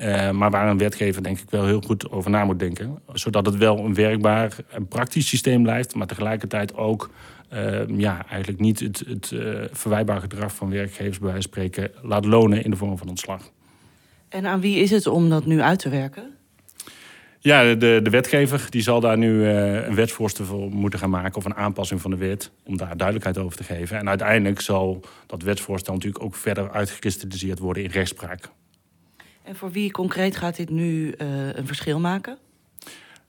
Uh, 0.01 0.31
maar 0.31 0.51
waar 0.51 0.69
een 0.69 0.78
wetgever 0.78 1.24
denk 1.24 1.39
ik 1.39 1.50
wel 1.50 1.66
heel 1.66 1.81
goed 1.81 2.12
over 2.12 2.31
na 2.31 2.45
moet 2.45 2.60
denken. 2.60 3.00
Zodat 3.13 3.45
het 3.45 3.57
wel 3.57 3.78
een 3.78 3.94
werkbaar 3.94 4.56
en 4.69 4.88
praktisch 4.88 5.28
systeem 5.28 5.63
blijft, 5.63 5.95
maar 5.95 6.07
tegelijkertijd 6.07 6.75
ook 6.75 7.10
uh, 7.53 7.88
ja, 7.88 8.25
eigenlijk 8.29 8.60
niet 8.60 8.79
het, 8.79 9.03
het 9.08 9.34
verwijtbaar 9.72 10.22
gedrag 10.22 10.56
van 10.56 10.70
werkgevers 10.70 11.20
bij 11.20 11.32
wijze 11.32 11.50
van 11.50 11.51
spreken 11.51 11.91
laat 12.01 12.25
lonen 12.25 12.63
in 12.63 12.70
de 12.72 12.77
vorm 12.77 12.98
van 12.98 13.10
ontslag. 13.10 13.51
En 14.29 14.46
aan 14.46 14.62
wie 14.62 14.79
is 14.79 14.91
het 14.91 15.08
om 15.08 15.29
dat 15.29 15.46
nu 15.46 15.62
uit 15.62 15.79
te 15.79 15.89
werken? 15.89 16.36
Ja, 17.43 17.75
de, 17.75 18.00
de 18.03 18.10
wetgever 18.10 18.67
die 18.69 18.81
zal 18.81 19.00
daar 19.00 19.17
nu 19.17 19.29
uh, 19.29 19.86
een 19.86 19.95
wetsvoorstel 19.95 20.45
voor 20.45 20.69
moeten 20.69 21.00
gaan 21.00 21.10
maken... 21.10 21.36
of 21.38 21.45
een 21.45 21.55
aanpassing 21.55 22.01
van 22.01 22.12
de 22.12 22.17
wet, 22.17 22.51
om 22.63 22.77
daar 22.77 22.98
duidelijkheid 22.98 23.38
over 23.38 23.57
te 23.57 23.63
geven. 23.63 23.98
En 23.98 24.10
uiteindelijk 24.10 24.62
zal 24.62 25.00
dat 25.27 25.41
wetsvoorstel 25.41 25.93
natuurlijk 25.93 26.24
ook 26.24 26.36
verder 26.36 26.71
uitgekristalliseerd 26.71 27.60
worden 27.60 27.83
in 27.83 27.89
rechtspraak. 27.89 28.50
En 29.43 29.55
voor 29.55 29.71
wie 29.71 29.91
concreet 29.91 30.36
gaat 30.36 30.55
dit 30.55 30.69
nu 30.69 31.05
uh, 31.05 31.53
een 31.53 31.67
verschil 31.67 32.00
maken? 32.00 32.38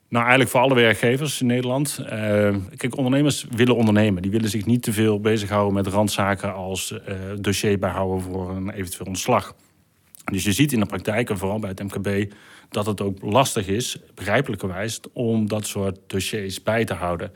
Nou, 0.08 0.22
eigenlijk 0.22 0.50
voor 0.50 0.60
alle 0.60 0.74
werkgevers 0.74 1.40
in 1.40 1.46
Nederland. 1.46 1.98
Uh, 2.00 2.08
kijk, 2.76 2.96
ondernemers 2.96 3.46
willen 3.50 3.76
ondernemen. 3.76 4.22
Die 4.22 4.30
willen 4.30 4.50
zich 4.50 4.66
niet 4.66 4.82
te 4.82 4.92
veel 4.92 5.20
bezighouden 5.20 5.74
met 5.74 5.86
randzaken 5.86 6.54
als 6.54 6.94
dossier 7.40 7.78
bijhouden 7.78 8.20
voor 8.20 8.50
een 8.50 8.70
eventueel 8.70 9.06
ontslag. 9.06 9.54
Dus 10.24 10.44
je 10.44 10.52
ziet 10.52 10.72
in 10.72 10.80
de 10.80 10.86
praktijk, 10.86 11.30
en 11.30 11.38
vooral 11.38 11.58
bij 11.58 11.70
het 11.70 11.82
MKB, 11.82 12.32
dat 12.68 12.86
het 12.86 13.00
ook 13.00 13.22
lastig 13.22 13.66
is, 13.66 13.96
begrijpelijkerwijs, 14.14 15.00
om 15.12 15.48
dat 15.48 15.66
soort 15.66 15.98
dossiers 16.06 16.62
bij 16.62 16.84
te 16.84 16.94
houden. 16.94 17.32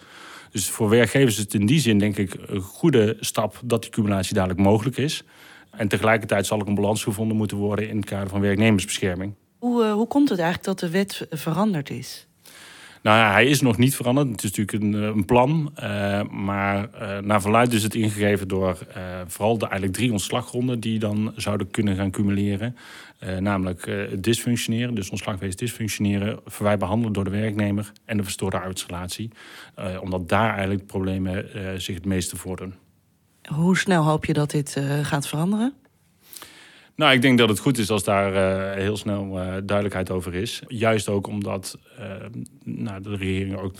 Dus 0.50 0.70
voor 0.70 0.88
werkgevers 0.88 1.36
is 1.36 1.42
het 1.42 1.54
in 1.54 1.66
die 1.66 1.80
zin, 1.80 1.98
denk 1.98 2.16
ik, 2.16 2.36
een 2.46 2.60
goede 2.60 3.16
stap 3.20 3.60
dat 3.64 3.82
die 3.82 3.90
cumulatie 3.90 4.34
dadelijk 4.34 4.60
mogelijk 4.60 4.96
is. 4.96 5.24
En 5.70 5.88
tegelijkertijd 5.88 6.46
zal 6.46 6.60
er 6.60 6.66
een 6.66 6.74
balans 6.74 7.02
gevonden 7.02 7.36
moeten 7.36 7.56
worden 7.56 7.88
in 7.88 7.96
het 7.96 8.04
kader 8.04 8.28
van 8.28 8.40
werknemersbescherming. 8.40 9.34
Hoe, 9.58 9.84
uh, 9.84 9.92
hoe 9.92 10.06
komt 10.06 10.28
het 10.28 10.38
eigenlijk 10.38 10.68
dat 10.68 10.90
de 10.90 10.96
wet 10.96 11.26
veranderd 11.30 11.90
is? 11.90 12.26
Nou 13.02 13.18
ja, 13.18 13.32
hij 13.32 13.46
is 13.46 13.60
nog 13.60 13.78
niet 13.78 13.96
veranderd. 13.96 14.28
Het 14.28 14.42
is 14.44 14.50
natuurlijk 14.54 14.82
een, 14.82 15.02
een 15.02 15.24
plan. 15.24 15.72
Uh, 15.82 16.22
maar 16.22 16.88
uh, 16.94 17.18
naar 17.18 17.40
verluid 17.40 17.72
is 17.72 17.82
het 17.82 17.94
ingegeven 17.94 18.48
door 18.48 18.78
vooral 19.26 19.58
de 19.58 19.64
eigenlijk 19.64 19.96
drie 19.96 20.12
ontslaggronden 20.12 20.80
die 20.80 20.98
dan 20.98 21.32
zouden 21.36 21.70
kunnen 21.70 21.96
gaan 21.96 22.10
cumuleren. 22.10 22.76
namelijk 23.40 23.90
dysfunctioneren, 24.20 24.94
dus 24.94 25.10
ontslagwezen 25.10 25.56
dysfunctioneren, 25.56 26.40
verwijt 26.44 26.78
behandelen 26.78 27.12
door 27.12 27.24
de 27.24 27.30
werknemer 27.30 27.92
en 28.04 28.16
de 28.16 28.22
verstoorde 28.22 28.56
arbeidsrelatie. 28.56 29.30
omdat 30.00 30.28
daar 30.28 30.50
eigenlijk 30.50 30.86
problemen 30.86 31.48
zich 31.80 31.94
het 31.94 32.04
meeste 32.04 32.36
voordoen. 32.36 32.74
Hoe 33.48 33.76
snel 33.76 34.04
hoop 34.04 34.24
je 34.24 34.32
dat 34.32 34.50
dit 34.50 34.80
gaat 35.02 35.28
veranderen? 35.28 35.74
Nou, 36.96 37.12
ik 37.12 37.22
denk 37.22 37.38
dat 37.38 37.48
het 37.48 37.58
goed 37.58 37.78
is 37.78 37.90
als 37.90 38.04
daar 38.04 38.32
uh, 38.32 38.74
heel 38.82 38.96
snel 38.96 39.24
uh, 39.24 39.54
duidelijkheid 39.64 40.10
over 40.10 40.34
is. 40.34 40.62
Juist 40.68 41.08
ook 41.08 41.26
omdat 41.26 41.78
uh, 41.98 42.04
nou, 42.64 43.02
de 43.02 43.16
regering 43.16 43.56
ook 43.56 43.74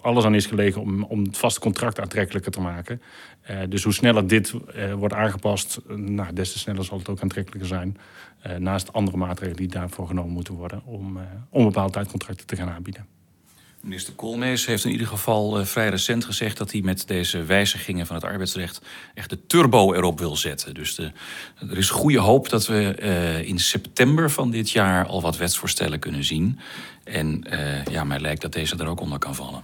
alles 0.00 0.24
aan 0.24 0.34
is 0.34 0.46
gelegen 0.46 0.80
om, 0.80 1.04
om 1.04 1.22
het 1.22 1.38
vaste 1.38 1.60
contract 1.60 2.00
aantrekkelijker 2.00 2.52
te 2.52 2.60
maken. 2.60 3.02
dus 3.68 3.84
hoe 3.84 3.92
sneller 3.92 4.26
dit 4.26 4.54
wordt 4.96 5.14
aangepast, 5.14 5.80
nou, 5.86 6.32
des 6.32 6.52
te 6.52 6.58
sneller 6.58 6.84
zal 6.84 6.98
het 6.98 7.08
ook 7.08 7.22
aantrekkelijker 7.22 7.68
zijn. 7.68 7.96
naast 8.58 8.92
andere 8.92 9.16
maatregelen 9.16 9.56
die 9.56 9.68
daarvoor 9.68 10.06
genomen 10.06 10.32
moeten 10.32 10.54
worden 10.54 10.82
om 10.84 11.18
onbepaalde 11.50 11.92
tijdcontracten 11.92 12.46
te 12.46 12.56
gaan 12.56 12.70
aanbieden. 12.70 13.06
Minister 13.82 14.14
Koolmees 14.14 14.66
heeft 14.66 14.84
in 14.84 14.90
ieder 14.90 15.06
geval 15.06 15.58
uh, 15.58 15.64
vrij 15.64 15.88
recent 15.88 16.24
gezegd 16.24 16.58
dat 16.58 16.72
hij 16.72 16.80
met 16.80 17.06
deze 17.06 17.44
wijzigingen 17.44 18.06
van 18.06 18.16
het 18.16 18.24
arbeidsrecht 18.24 18.80
echt 19.14 19.30
de 19.30 19.46
turbo 19.46 19.92
erop 19.92 20.18
wil 20.18 20.36
zetten. 20.36 20.74
Dus 20.74 20.94
de, 20.94 21.12
er 21.70 21.78
is 21.78 21.90
goede 21.90 22.18
hoop 22.18 22.48
dat 22.48 22.66
we 22.66 22.96
uh, 23.02 23.48
in 23.48 23.58
september 23.58 24.30
van 24.30 24.50
dit 24.50 24.70
jaar 24.70 25.06
al 25.06 25.20
wat 25.20 25.36
wetsvoorstellen 25.36 25.98
kunnen 25.98 26.24
zien. 26.24 26.58
En 27.04 27.44
uh, 27.52 27.84
ja, 27.84 28.04
mij 28.04 28.20
lijkt 28.20 28.42
dat 28.42 28.52
deze 28.52 28.76
er 28.76 28.86
ook 28.86 29.00
onder 29.00 29.18
kan 29.18 29.34
vallen. 29.34 29.62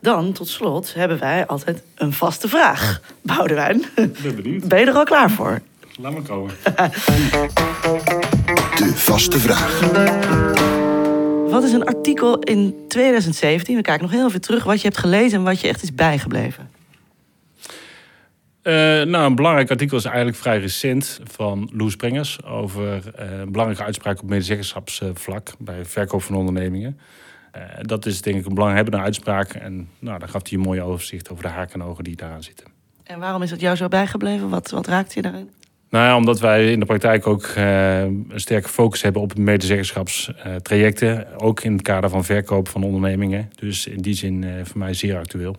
Dan, 0.00 0.32
tot 0.32 0.48
slot, 0.48 0.94
hebben 0.94 1.18
wij 1.18 1.46
altijd 1.46 1.82
een 1.94 2.12
vaste 2.12 2.48
vraag. 2.48 3.00
Boudewijn, 3.22 3.84
ben, 3.94 4.12
benieuwd. 4.36 4.68
ben 4.68 4.78
je 4.78 4.86
er 4.86 4.94
al 4.94 5.04
klaar 5.04 5.30
voor? 5.30 5.60
Laat 5.98 6.12
me 6.12 6.22
komen. 6.22 6.54
De 8.76 8.92
vaste 8.94 9.38
vraag. 9.38 10.81
Wat 11.52 11.62
is 11.62 11.72
een 11.72 11.84
artikel 11.84 12.38
in 12.38 12.84
2017, 12.88 13.76
we 13.76 13.82
kijken 13.82 14.02
nog 14.02 14.12
heel 14.12 14.26
even 14.26 14.40
terug, 14.40 14.64
wat 14.64 14.80
je 14.80 14.88
hebt 14.88 15.00
gelezen 15.00 15.38
en 15.38 15.44
wat 15.44 15.60
je 15.60 15.68
echt 15.68 15.82
is 15.82 15.94
bijgebleven? 15.94 16.70
Uh, 18.62 18.72
nou, 19.02 19.24
een 19.24 19.34
belangrijk 19.34 19.70
artikel 19.70 19.96
is 19.96 20.04
eigenlijk 20.04 20.36
vrij 20.36 20.58
recent 20.58 21.20
van 21.24 21.70
Loes 21.72 21.92
Sprengers 21.92 22.44
over 22.44 22.86
uh, 23.20 23.38
een 23.38 23.52
belangrijke 23.52 23.84
uitspraak 23.84 24.22
op 24.22 24.28
medezeggenschapsvlak 24.28 25.52
bij 25.58 25.84
verkoop 25.84 26.22
van 26.22 26.36
ondernemingen. 26.36 26.98
Uh, 27.56 27.62
dat 27.80 28.06
is 28.06 28.22
denk 28.22 28.36
ik 28.36 28.46
een 28.46 28.54
belanghebbende 28.54 28.98
uitspraak 28.98 29.52
en 29.52 29.88
nou, 29.98 30.18
daar 30.18 30.28
gaf 30.28 30.48
hij 30.48 30.58
een 30.58 30.64
mooi 30.64 30.82
overzicht 30.82 31.30
over 31.30 31.44
de 31.44 31.50
haken 31.50 31.80
en 31.80 31.86
ogen 31.86 32.04
die 32.04 32.16
daaraan 32.16 32.42
zitten. 32.42 32.66
En 33.04 33.18
waarom 33.18 33.42
is 33.42 33.50
het 33.50 33.60
jou 33.60 33.76
zo 33.76 33.88
bijgebleven? 33.88 34.48
Wat, 34.48 34.70
wat 34.70 34.86
raakt 34.86 35.14
je 35.14 35.22
daarin? 35.22 35.50
Nou 35.92 36.04
ja, 36.04 36.16
omdat 36.16 36.40
wij 36.40 36.72
in 36.72 36.80
de 36.80 36.86
praktijk 36.86 37.26
ook 37.26 37.46
uh, 37.46 38.00
een 38.00 38.32
sterke 38.34 38.68
focus 38.68 39.02
hebben 39.02 39.22
op 39.22 39.36
medezeggenschapstrajecten. 39.36 41.18
Uh, 41.18 41.24
ook 41.36 41.62
in 41.62 41.72
het 41.72 41.82
kader 41.82 42.10
van 42.10 42.24
verkoop 42.24 42.68
van 42.68 42.82
ondernemingen. 42.82 43.50
Dus 43.54 43.86
in 43.86 44.00
die 44.00 44.14
zin 44.14 44.42
uh, 44.42 44.50
voor 44.64 44.78
mij 44.78 44.94
zeer 44.94 45.18
actueel. 45.18 45.56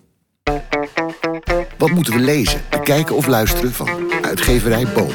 Wat 1.78 1.90
moeten 1.90 2.14
we 2.14 2.20
lezen, 2.20 2.62
bekijken 2.70 3.16
of 3.16 3.28
luisteren 3.28 3.72
van 3.72 4.12
uitgeverij 4.22 4.88
Boom? 4.94 5.12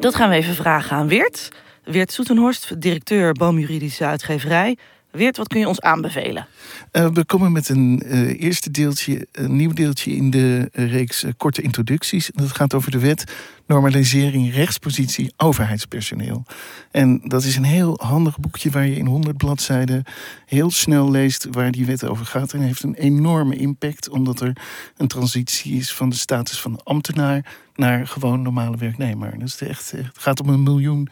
Dat 0.00 0.14
gaan 0.14 0.30
we 0.30 0.34
even 0.36 0.54
vragen 0.54 0.96
aan 0.96 1.08
Weert. 1.08 1.48
Weert 1.84 2.12
Soetenhorst, 2.12 2.80
directeur 2.80 3.32
Boomjuridische 3.32 4.04
Uitgeverij. 4.04 4.76
Weert, 5.12 5.36
wat 5.36 5.48
kun 5.48 5.60
je 5.60 5.68
ons 5.68 5.80
aanbevelen? 5.80 6.46
Uh, 6.92 7.08
we 7.08 7.24
komen 7.24 7.52
met 7.52 7.68
een 7.68 8.02
uh, 8.04 8.40
eerste 8.40 8.70
deeltje, 8.70 9.26
een 9.32 9.56
nieuw 9.56 9.72
deeltje 9.72 10.12
in 10.12 10.30
de 10.30 10.68
reeks 10.72 11.24
uh, 11.24 11.30
korte 11.36 11.62
introducties. 11.62 12.30
Dat 12.34 12.56
gaat 12.56 12.74
over 12.74 12.90
de 12.90 12.98
wet 12.98 13.24
normalisering 13.66 14.54
rechtspositie 14.54 15.32
overheidspersoneel. 15.36 16.44
En 16.90 17.20
dat 17.24 17.44
is 17.44 17.56
een 17.56 17.64
heel 17.64 17.98
handig 18.02 18.38
boekje 18.38 18.70
waar 18.70 18.86
je 18.86 18.96
in 18.96 19.06
100 19.06 19.36
bladzijden 19.36 20.04
heel 20.46 20.70
snel 20.70 21.10
leest 21.10 21.46
waar 21.50 21.70
die 21.70 21.86
wet 21.86 22.04
over 22.04 22.26
gaat. 22.26 22.52
En 22.52 22.60
heeft 22.60 22.82
een 22.82 22.94
enorme 22.94 23.56
impact 23.56 24.08
omdat 24.08 24.40
er 24.40 24.56
een 24.96 25.08
transitie 25.08 25.76
is 25.76 25.92
van 25.92 26.08
de 26.08 26.16
status 26.16 26.60
van 26.60 26.80
ambtenaar 26.84 27.44
naar 27.74 28.06
gewoon 28.06 28.42
normale 28.42 28.76
werknemer. 28.76 29.38
Dus 29.38 29.52
het, 29.58 29.68
echt, 29.68 29.90
het 29.90 30.18
gaat 30.18 30.40
om 30.40 30.48
een 30.48 30.62
miljoen 30.62 31.08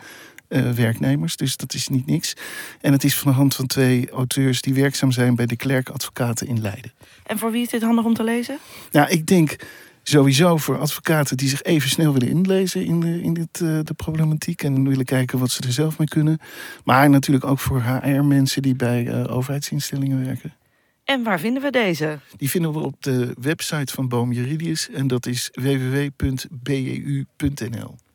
uh, 0.50 0.70
werknemers. 0.70 1.36
Dus 1.36 1.56
dat 1.56 1.74
is 1.74 1.88
niet 1.88 2.06
niks. 2.06 2.34
En 2.80 2.92
het 2.92 3.04
is 3.04 3.16
van 3.16 3.30
de 3.30 3.36
hand 3.36 3.54
van 3.54 3.66
twee 3.66 4.10
auteurs 4.10 4.60
die 4.60 4.74
werkzaam 4.74 5.12
zijn 5.12 5.34
bij 5.34 5.46
de 5.46 5.56
klerkadvocaten 5.56 6.46
in 6.46 6.60
Leiden. 6.60 6.92
En 7.26 7.38
voor 7.38 7.50
wie 7.50 7.62
is 7.62 7.68
dit 7.68 7.82
handig 7.82 8.04
om 8.04 8.14
te 8.14 8.24
lezen? 8.24 8.58
Nou, 8.90 9.08
ik 9.08 9.26
denk 9.26 9.56
sowieso 10.02 10.56
voor 10.56 10.78
advocaten 10.78 11.36
die 11.36 11.48
zich 11.48 11.62
even 11.62 11.90
snel 11.90 12.12
willen 12.12 12.28
inlezen 12.28 12.84
in, 12.84 13.00
de, 13.00 13.22
in 13.22 13.34
dit, 13.34 13.60
uh, 13.60 13.78
de 13.82 13.94
problematiek 13.94 14.62
en 14.62 14.88
willen 14.88 15.04
kijken 15.04 15.38
wat 15.38 15.50
ze 15.50 15.62
er 15.62 15.72
zelf 15.72 15.98
mee 15.98 16.08
kunnen. 16.08 16.38
Maar 16.84 17.10
natuurlijk 17.10 17.44
ook 17.44 17.58
voor 17.58 17.82
HR-mensen 17.82 18.62
die 18.62 18.76
bij 18.76 19.04
uh, 19.04 19.36
overheidsinstellingen 19.36 20.24
werken. 20.24 20.54
En 21.04 21.22
waar 21.22 21.40
vinden 21.40 21.62
we 21.62 21.70
deze? 21.70 22.18
Die 22.36 22.50
vinden 22.50 22.72
we 22.72 22.78
op 22.78 23.02
de 23.02 23.34
website 23.40 23.92
van 23.94 24.08
Boom 24.08 24.32
Juridius 24.32 24.90
en 24.90 25.06
dat 25.06 25.26
is 25.26 25.48
www.beu.nl. 25.52 26.48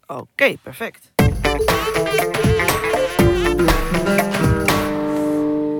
Oké, 0.07 0.21
okay, 0.21 0.57
perfect. 0.63 1.11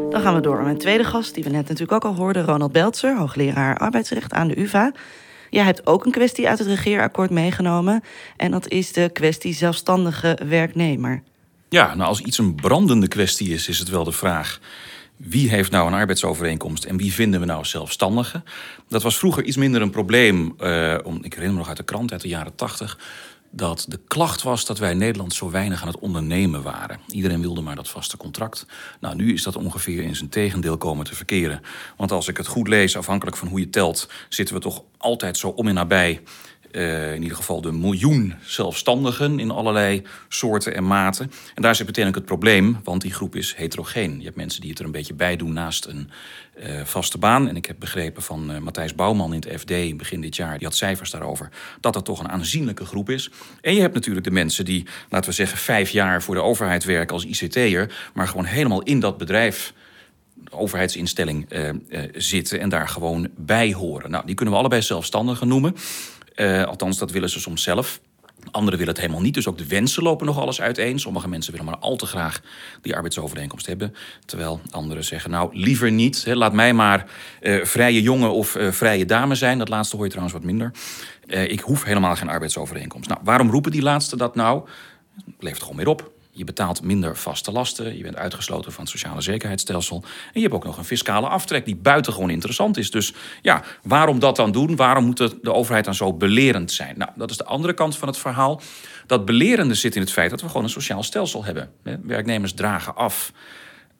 Dan 0.09 0.21
gaan 0.21 0.35
we 0.35 0.41
door 0.41 0.55
met 0.55 0.65
mijn 0.65 0.77
tweede 0.77 1.03
gast, 1.03 1.33
die 1.33 1.43
we 1.43 1.49
net 1.49 1.67
natuurlijk 1.67 1.91
ook 1.91 2.11
al 2.11 2.17
hoorden, 2.17 2.45
Ronald 2.45 2.71
Beltzer, 2.71 3.17
hoogleraar 3.17 3.77
arbeidsrecht 3.77 4.33
aan 4.33 4.47
de 4.47 4.59
UVA. 4.59 4.91
Jij 5.49 5.63
hebt 5.63 5.87
ook 5.87 6.05
een 6.05 6.11
kwestie 6.11 6.49
uit 6.49 6.59
het 6.59 6.67
regeerakkoord 6.67 7.29
meegenomen. 7.29 8.03
En 8.37 8.51
dat 8.51 8.67
is 8.67 8.91
de 8.91 9.09
kwestie 9.13 9.53
zelfstandige 9.53 10.39
werknemer. 10.47 11.23
Ja, 11.69 11.95
nou 11.95 12.09
als 12.09 12.21
iets 12.21 12.37
een 12.37 12.55
brandende 12.55 13.07
kwestie 13.07 13.53
is, 13.53 13.67
is 13.67 13.79
het 13.79 13.89
wel 13.89 14.03
de 14.03 14.11
vraag. 14.11 14.59
Wie 15.17 15.49
heeft 15.49 15.71
nou 15.71 15.87
een 15.87 15.93
arbeidsovereenkomst 15.93 16.83
en 16.83 16.97
wie 16.97 17.13
vinden 17.13 17.39
we 17.39 17.45
nou 17.45 17.65
zelfstandigen? 17.65 18.43
Dat 18.89 19.03
was 19.03 19.17
vroeger 19.17 19.43
iets 19.43 19.57
minder 19.57 19.81
een 19.81 19.89
probleem. 19.89 20.55
Uh, 20.59 20.97
om, 21.03 21.15
ik 21.15 21.33
herinner 21.33 21.51
me 21.51 21.57
nog 21.57 21.67
uit 21.67 21.77
de 21.77 21.83
krant 21.83 22.11
uit 22.11 22.21
de 22.21 22.27
jaren 22.27 22.55
tachtig 22.55 22.97
dat 23.55 23.85
de 23.87 23.99
klacht 24.07 24.41
was 24.41 24.65
dat 24.65 24.77
wij 24.77 24.91
in 24.91 24.97
Nederland 24.97 25.33
zo 25.33 25.49
weinig 25.49 25.81
aan 25.81 25.87
het 25.87 25.99
ondernemen 25.99 26.63
waren. 26.63 26.99
Iedereen 27.07 27.41
wilde 27.41 27.61
maar 27.61 27.75
dat 27.75 27.89
vaste 27.89 28.17
contract. 28.17 28.65
Nou, 28.99 29.15
nu 29.15 29.33
is 29.33 29.43
dat 29.43 29.55
ongeveer 29.55 30.03
in 30.03 30.15
zijn 30.15 30.29
tegendeel 30.29 30.77
komen 30.77 31.05
te 31.05 31.15
verkeren. 31.15 31.61
Want 31.97 32.11
als 32.11 32.27
ik 32.27 32.37
het 32.37 32.47
goed 32.47 32.67
lees, 32.67 32.97
afhankelijk 32.97 33.37
van 33.37 33.47
hoe 33.47 33.59
je 33.59 33.69
telt, 33.69 34.09
zitten 34.29 34.55
we 34.55 34.61
toch 34.61 34.83
altijd 34.97 35.37
zo 35.37 35.47
om 35.47 35.67
en 35.67 35.73
nabij 35.73 36.21
uh, 36.75 37.13
in 37.13 37.21
ieder 37.21 37.37
geval 37.37 37.61
de 37.61 37.71
miljoen 37.71 38.33
zelfstandigen 38.43 39.39
in 39.39 39.51
allerlei 39.51 40.01
soorten 40.27 40.75
en 40.75 40.87
maten. 40.87 41.31
En 41.55 41.61
daar 41.61 41.75
zit 41.75 41.85
meteen 41.85 42.07
ook 42.07 42.15
het 42.15 42.25
probleem, 42.25 42.79
want 42.83 43.01
die 43.01 43.13
groep 43.13 43.35
is 43.35 43.55
heterogeen. 43.55 44.17
Je 44.17 44.23
hebt 44.23 44.35
mensen 44.35 44.61
die 44.61 44.69
het 44.69 44.79
er 44.79 44.85
een 44.85 44.91
beetje 44.91 45.13
bij 45.13 45.35
doen 45.35 45.53
naast 45.53 45.85
een 45.85 46.09
uh, 46.59 46.81
vaste 46.83 47.17
baan. 47.17 47.47
En 47.47 47.55
ik 47.55 47.65
heb 47.65 47.75
begrepen 47.79 48.21
van 48.21 48.51
uh, 48.51 48.57
Matthijs 48.57 48.95
Bouwman 48.95 49.33
in 49.33 49.43
het 49.47 49.59
FD 49.59 49.97
begin 49.97 50.21
dit 50.21 50.35
jaar, 50.35 50.57
die 50.57 50.67
had 50.67 50.75
cijfers 50.75 51.11
daarover, 51.11 51.49
dat 51.79 51.93
dat 51.93 52.05
toch 52.05 52.19
een 52.19 52.29
aanzienlijke 52.29 52.85
groep 52.85 53.09
is. 53.09 53.31
En 53.61 53.73
je 53.73 53.81
hebt 53.81 53.93
natuurlijk 53.93 54.25
de 54.25 54.31
mensen 54.31 54.65
die, 54.65 54.85
laten 55.09 55.29
we 55.29 55.35
zeggen, 55.35 55.57
vijf 55.57 55.89
jaar 55.89 56.21
voor 56.21 56.35
de 56.35 56.41
overheid 56.41 56.83
werken 56.83 57.15
als 57.15 57.25
ICT'er, 57.25 58.11
maar 58.13 58.27
gewoon 58.27 58.45
helemaal 58.45 58.81
in 58.81 58.99
dat 58.99 59.17
bedrijf 59.17 59.73
overheidsinstelling 60.49 61.47
zitten 62.13 62.59
en 62.59 62.69
daar 62.69 62.87
gewoon 62.87 63.29
bij 63.37 63.73
horen. 63.73 64.11
Nou, 64.11 64.25
die 64.25 64.35
kunnen 64.35 64.53
we 64.53 64.59
allebei 64.59 64.81
zelfstandigen 64.81 65.47
noemen. 65.47 65.75
Uh, 66.35 66.63
althans, 66.63 66.97
dat 66.97 67.11
willen 67.11 67.29
ze 67.29 67.39
soms 67.39 67.63
zelf. 67.63 68.01
Anderen 68.51 68.79
willen 68.79 68.93
het 68.93 69.01
helemaal 69.01 69.23
niet, 69.23 69.33
dus 69.33 69.47
ook 69.47 69.57
de 69.57 69.67
wensen 69.67 70.03
lopen 70.03 70.25
nog 70.25 70.39
alles 70.39 70.61
uiteen. 70.61 70.99
Sommige 70.99 71.27
mensen 71.27 71.51
willen 71.51 71.67
maar 71.67 71.77
al 71.77 71.95
te 71.95 72.05
graag 72.05 72.41
die 72.81 72.95
arbeidsovereenkomst 72.95 73.65
hebben. 73.65 73.95
Terwijl 74.25 74.61
anderen 74.69 75.03
zeggen, 75.03 75.31
nou, 75.31 75.57
liever 75.57 75.91
niet. 75.91 76.25
Hè, 76.25 76.35
laat 76.35 76.53
mij 76.53 76.73
maar 76.73 77.05
uh, 77.41 77.63
vrije 77.63 78.01
jongen 78.01 78.31
of 78.31 78.55
uh, 78.55 78.71
vrije 78.71 79.05
dame 79.05 79.35
zijn. 79.35 79.57
Dat 79.57 79.69
laatste 79.69 79.95
hoor 79.95 80.05
je 80.05 80.11
trouwens 80.11 80.37
wat 80.37 80.47
minder. 80.47 80.71
ik 81.49 81.59
hoef 81.59 81.83
helemaal 81.83 82.15
geen 82.15 82.29
arbeidsovereenkomst. 82.29 83.09
Nou, 83.09 83.21
waarom 83.23 83.49
roepen 83.49 83.71
die 83.71 83.81
laatste 83.81 84.17
dat 84.17 84.35
nou? 84.35 84.67
Levert 85.39 85.61
gewoon 85.61 85.75
meer 85.75 85.87
op. 85.87 86.14
Je 86.37 86.43
betaalt 86.43 86.81
minder 86.81 87.17
vaste 87.17 87.51
lasten. 87.51 87.97
Je 87.97 88.03
bent 88.03 88.15
uitgesloten 88.15 88.71
van 88.71 88.83
het 88.83 88.91
sociale 88.91 89.21
zekerheidsstelsel. 89.21 90.03
En 90.03 90.31
je 90.33 90.41
hebt 90.41 90.53
ook 90.53 90.63
nog 90.63 90.77
een 90.77 90.85
fiscale 90.85 91.27
aftrek 91.27 91.65
die 91.65 91.75
buitengewoon 91.75 92.29
interessant 92.29 92.77
is. 92.77 92.91
Dus 92.91 93.13
ja, 93.41 93.63
waarom 93.83 94.19
dat 94.19 94.35
dan 94.35 94.51
doen? 94.51 94.75
Waarom 94.75 95.05
moet 95.05 95.17
de 95.17 95.53
overheid 95.53 95.85
dan 95.85 95.95
zo 95.95 96.13
belerend 96.13 96.71
zijn? 96.71 96.97
Nou, 96.97 97.11
dat 97.15 97.29
is 97.29 97.37
de 97.37 97.45
andere 97.45 97.73
kant 97.73 97.97
van 97.97 98.07
het 98.07 98.17
verhaal. 98.17 98.61
Dat 99.07 99.25
belerende 99.25 99.73
zit 99.73 99.95
in 99.95 100.01
het 100.01 100.11
feit 100.11 100.29
dat 100.29 100.41
we 100.41 100.47
gewoon 100.47 100.63
een 100.63 100.69
sociaal 100.69 101.03
stelsel 101.03 101.45
hebben. 101.45 101.69
Werknemers 102.03 102.53
dragen 102.53 102.95
af 102.95 103.31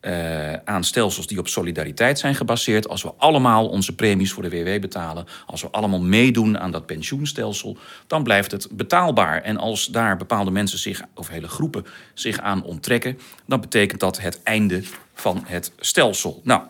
uh, 0.05 0.53
aan 0.53 0.83
stelsels 0.83 1.27
die 1.27 1.39
op 1.39 1.47
solidariteit 1.47 2.19
zijn 2.19 2.35
gebaseerd. 2.35 2.87
Als 2.87 3.03
we 3.03 3.13
allemaal 3.17 3.67
onze 3.67 3.95
premies 3.95 4.31
voor 4.31 4.43
de 4.43 4.49
WW 4.49 4.81
betalen, 4.81 5.25
als 5.45 5.61
we 5.61 5.69
allemaal 5.69 6.01
meedoen 6.01 6.59
aan 6.59 6.71
dat 6.71 6.85
pensioenstelsel, 6.85 7.77
dan 8.07 8.23
blijft 8.23 8.51
het 8.51 8.67
betaalbaar. 8.71 9.41
En 9.41 9.57
als 9.57 9.85
daar 9.85 10.17
bepaalde 10.17 10.51
mensen 10.51 10.79
zich, 10.79 11.01
of 11.13 11.27
hele 11.27 11.47
groepen, 11.47 11.85
zich 12.13 12.39
aan 12.39 12.63
onttrekken, 12.63 13.19
dan 13.45 13.61
betekent 13.61 13.99
dat 13.99 14.19
het 14.19 14.43
einde 14.43 14.83
van 15.13 15.43
het 15.45 15.71
stelsel. 15.79 16.41
Nou, 16.43 16.61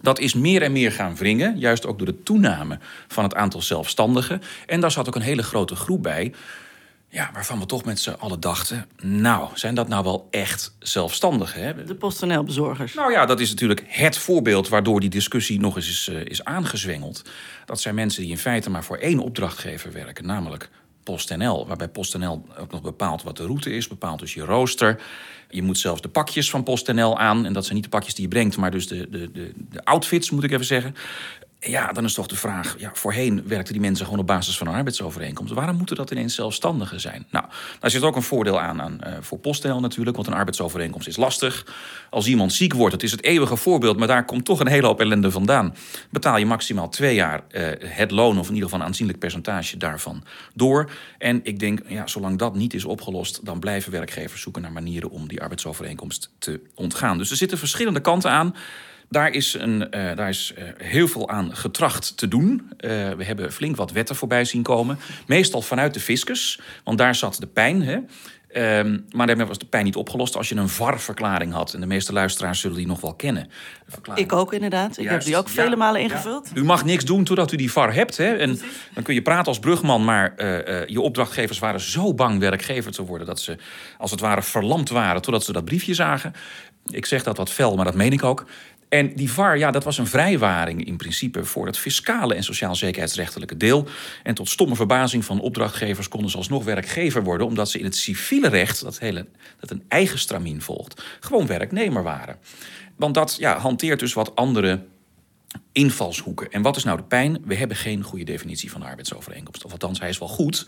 dat 0.00 0.18
is 0.18 0.34
meer 0.34 0.62
en 0.62 0.72
meer 0.72 0.92
gaan 0.92 1.16
wringen, 1.16 1.58
juist 1.58 1.86
ook 1.86 1.98
door 1.98 2.06
de 2.06 2.22
toename 2.22 2.78
van 3.08 3.24
het 3.24 3.34
aantal 3.34 3.62
zelfstandigen. 3.62 4.42
En 4.66 4.80
daar 4.80 4.90
zat 4.90 5.08
ook 5.08 5.14
een 5.14 5.22
hele 5.22 5.42
grote 5.42 5.76
groep 5.76 6.02
bij 6.02 6.32
Ja, 7.14 7.30
waarvan 7.32 7.58
we 7.58 7.66
toch 7.66 7.84
met 7.84 8.00
z'n 8.00 8.10
allen 8.10 8.40
dachten... 8.40 8.86
nou, 9.02 9.48
zijn 9.54 9.74
dat 9.74 9.88
nou 9.88 10.04
wel 10.04 10.28
echt 10.30 10.74
zelfstandigen? 10.78 11.62
Hè? 11.62 11.84
De 11.84 11.94
PostNL-bezorgers. 11.94 12.94
Nou 12.94 13.12
ja, 13.12 13.26
dat 13.26 13.40
is 13.40 13.50
natuurlijk 13.50 13.84
het 13.86 14.18
voorbeeld 14.18 14.68
waardoor 14.68 15.00
die 15.00 15.10
discussie 15.10 15.60
nog 15.60 15.76
eens 15.76 15.88
is, 15.88 16.08
uh, 16.08 16.24
is 16.24 16.44
aangezwengeld. 16.44 17.22
Dat 17.64 17.80
zijn 17.80 17.94
mensen 17.94 18.22
die 18.22 18.30
in 18.30 18.38
feite 18.38 18.70
maar 18.70 18.84
voor 18.84 18.96
één 18.96 19.18
opdrachtgever 19.18 19.92
werken, 19.92 20.26
namelijk 20.26 20.70
PostNL. 21.02 21.66
Waarbij 21.66 21.88
PostNL 21.88 22.46
ook 22.58 22.70
nog 22.70 22.82
bepaalt 22.82 23.22
wat 23.22 23.36
de 23.36 23.46
route 23.46 23.70
is, 23.70 23.88
bepaalt 23.88 24.18
dus 24.18 24.34
je 24.34 24.44
rooster. 24.44 25.02
Je 25.48 25.62
moet 25.62 25.78
zelfs 25.78 26.00
de 26.00 26.08
pakjes 26.08 26.50
van 26.50 26.62
PostNL 26.62 27.18
aan. 27.18 27.46
En 27.46 27.52
dat 27.52 27.62
zijn 27.64 27.74
niet 27.74 27.84
de 27.84 27.90
pakjes 27.90 28.14
die 28.14 28.24
je 28.24 28.30
brengt, 28.30 28.56
maar 28.56 28.70
dus 28.70 28.88
de, 28.88 29.10
de, 29.10 29.30
de, 29.32 29.52
de 29.56 29.84
outfits, 29.84 30.30
moet 30.30 30.44
ik 30.44 30.52
even 30.52 30.64
zeggen. 30.64 30.94
Ja, 31.66 31.92
dan 31.92 32.04
is 32.04 32.14
toch 32.14 32.26
de 32.26 32.36
vraag. 32.36 32.74
Ja, 32.78 32.90
voorheen 32.92 33.42
werkten 33.46 33.72
die 33.72 33.82
mensen 33.82 34.04
gewoon 34.04 34.20
op 34.20 34.26
basis 34.26 34.58
van 34.58 34.66
een 34.66 34.74
arbeidsovereenkomst. 34.74 35.52
Waarom 35.52 35.76
moeten 35.76 35.96
dat 35.96 36.10
ineens 36.10 36.34
zelfstandigen 36.34 37.00
zijn? 37.00 37.26
Nou, 37.30 37.44
daar 37.80 37.90
zit 37.90 38.02
ook 38.02 38.16
een 38.16 38.22
voordeel 38.22 38.60
aan, 38.60 38.82
aan 38.82 38.98
uh, 39.06 39.12
voor 39.20 39.38
PostNL 39.38 39.80
natuurlijk. 39.80 40.16
Want 40.16 40.28
een 40.28 40.34
arbeidsovereenkomst 40.34 41.08
is 41.08 41.16
lastig. 41.16 41.66
Als 42.10 42.26
iemand 42.26 42.52
ziek 42.52 42.72
wordt, 42.74 42.92
het 42.92 43.02
is 43.02 43.10
het 43.10 43.22
eeuwige 43.22 43.56
voorbeeld. 43.56 43.96
Maar 43.96 44.08
daar 44.08 44.24
komt 44.24 44.44
toch 44.44 44.60
een 44.60 44.66
hele 44.66 44.86
hoop 44.86 45.00
ellende 45.00 45.30
vandaan. 45.30 45.74
Betaal 46.10 46.36
je 46.36 46.46
maximaal 46.46 46.88
twee 46.88 47.14
jaar 47.14 47.40
uh, 47.50 47.68
het 47.78 48.10
loon. 48.10 48.38
Of 48.38 48.48
in 48.48 48.54
ieder 48.54 48.68
geval 48.68 48.80
een 48.80 48.86
aanzienlijk 48.86 49.18
percentage 49.18 49.76
daarvan 49.76 50.24
door. 50.54 50.90
En 51.18 51.40
ik 51.42 51.58
denk, 51.58 51.80
ja, 51.86 52.06
zolang 52.06 52.38
dat 52.38 52.54
niet 52.54 52.74
is 52.74 52.84
opgelost. 52.84 53.44
dan 53.44 53.60
blijven 53.60 53.92
werkgevers 53.92 54.40
zoeken 54.40 54.62
naar 54.62 54.72
manieren 54.72 55.10
om 55.10 55.28
die 55.28 55.42
arbeidsovereenkomst 55.42 56.30
te 56.38 56.60
ontgaan. 56.74 57.18
Dus 57.18 57.30
er 57.30 57.36
zitten 57.36 57.58
verschillende 57.58 58.00
kanten 58.00 58.30
aan. 58.30 58.54
Daar 59.14 59.30
is, 59.30 59.54
een, 59.54 59.80
uh, 59.80 60.16
daar 60.16 60.28
is 60.28 60.54
uh, 60.58 60.64
heel 60.76 61.08
veel 61.08 61.28
aan 61.28 61.56
getracht 61.56 62.16
te 62.16 62.28
doen. 62.28 62.70
Uh, 62.80 62.90
we 63.12 63.24
hebben 63.24 63.52
flink 63.52 63.76
wat 63.76 63.92
wetten 63.92 64.16
voorbij 64.16 64.44
zien 64.44 64.62
komen. 64.62 64.98
Meestal 65.26 65.62
vanuit 65.62 65.94
de 65.94 66.00
fiscus, 66.00 66.60
want 66.84 66.98
daar 66.98 67.14
zat 67.14 67.36
de 67.40 67.46
pijn. 67.46 67.82
Hè? 67.82 67.98
Um, 68.78 69.04
maar 69.10 69.26
daarmee 69.26 69.46
was 69.46 69.58
de 69.58 69.66
pijn 69.66 69.84
niet 69.84 69.96
opgelost 69.96 70.36
als 70.36 70.48
je 70.48 70.54
een 70.54 70.68
VAR-verklaring 70.68 71.52
had. 71.52 71.74
En 71.74 71.80
de 71.80 71.86
meeste 71.86 72.12
luisteraars 72.12 72.60
zullen 72.60 72.76
die 72.76 72.86
nog 72.86 73.00
wel 73.00 73.14
kennen. 73.14 73.50
Ik 74.14 74.32
ook 74.32 74.52
inderdaad. 74.52 74.90
Ik 74.90 75.04
Juist, 75.04 75.10
heb 75.10 75.22
die 75.22 75.36
ook 75.36 75.48
vele 75.48 75.76
malen 75.76 76.00
ingevuld. 76.00 76.50
Ja. 76.54 76.60
U 76.60 76.64
mag 76.64 76.84
niks 76.84 77.04
doen 77.04 77.24
totdat 77.24 77.52
u 77.52 77.56
die 77.56 77.72
VAR 77.72 77.94
hebt. 77.94 78.16
Hè? 78.16 78.36
En 78.36 78.60
dan 78.94 79.02
kun 79.02 79.14
je 79.14 79.22
praten 79.22 79.46
als 79.46 79.58
brugman, 79.58 80.04
maar 80.04 80.34
uh, 80.36 80.86
je 80.86 81.00
opdrachtgevers 81.00 81.58
waren 81.58 81.80
zo 81.80 82.14
bang 82.14 82.38
werkgever 82.38 82.92
te 82.92 83.04
worden... 83.04 83.26
dat 83.26 83.40
ze 83.40 83.56
als 83.98 84.10
het 84.10 84.20
ware 84.20 84.42
verlamd 84.42 84.88
waren 84.88 85.22
totdat 85.22 85.44
ze 85.44 85.52
dat 85.52 85.64
briefje 85.64 85.94
zagen. 85.94 86.32
Ik 86.86 87.06
zeg 87.06 87.22
dat 87.22 87.36
wat 87.36 87.50
fel, 87.50 87.76
maar 87.76 87.84
dat 87.84 87.94
meen 87.94 88.12
ik 88.12 88.24
ook. 88.24 88.44
En 88.88 89.14
die 89.14 89.30
VAR, 89.32 89.58
ja, 89.58 89.70
dat 89.70 89.84
was 89.84 89.98
een 89.98 90.06
vrijwaring 90.06 90.84
in 90.84 90.96
principe 90.96 91.44
voor 91.44 91.66
het 91.66 91.78
fiscale 91.78 92.34
en 92.34 92.42
sociaal-zekerheidsrechtelijke 92.42 93.56
deel. 93.56 93.88
En 94.22 94.34
tot 94.34 94.48
stomme 94.48 94.74
verbazing 94.74 95.24
van 95.24 95.40
opdrachtgevers 95.40 96.08
konden 96.08 96.30
ze 96.30 96.36
alsnog 96.36 96.64
werkgever 96.64 97.22
worden, 97.22 97.46
omdat 97.46 97.70
ze 97.70 97.78
in 97.78 97.84
het 97.84 97.96
civiele 97.96 98.48
recht, 98.48 98.82
dat, 98.82 98.98
hele, 98.98 99.26
dat 99.60 99.70
een 99.70 99.84
eigen 99.88 100.18
stramien 100.18 100.62
volgt, 100.62 101.02
gewoon 101.20 101.46
werknemer 101.46 102.02
waren. 102.02 102.38
Want 102.96 103.14
dat 103.14 103.36
ja, 103.38 103.58
hanteert 103.58 104.00
dus 104.00 104.12
wat 104.12 104.36
andere 104.36 104.84
invalshoeken. 105.72 106.50
En 106.50 106.62
wat 106.62 106.76
is 106.76 106.84
nou 106.84 106.96
de 106.96 107.02
pijn? 107.02 107.38
We 107.44 107.54
hebben 107.54 107.76
geen 107.76 108.02
goede 108.02 108.24
definitie 108.24 108.70
van 108.70 108.80
de 108.80 108.86
arbeidsovereenkomst. 108.86 109.64
Of 109.64 109.72
althans, 109.72 110.00
hij 110.00 110.08
is 110.08 110.18
wel 110.18 110.28
goed, 110.28 110.66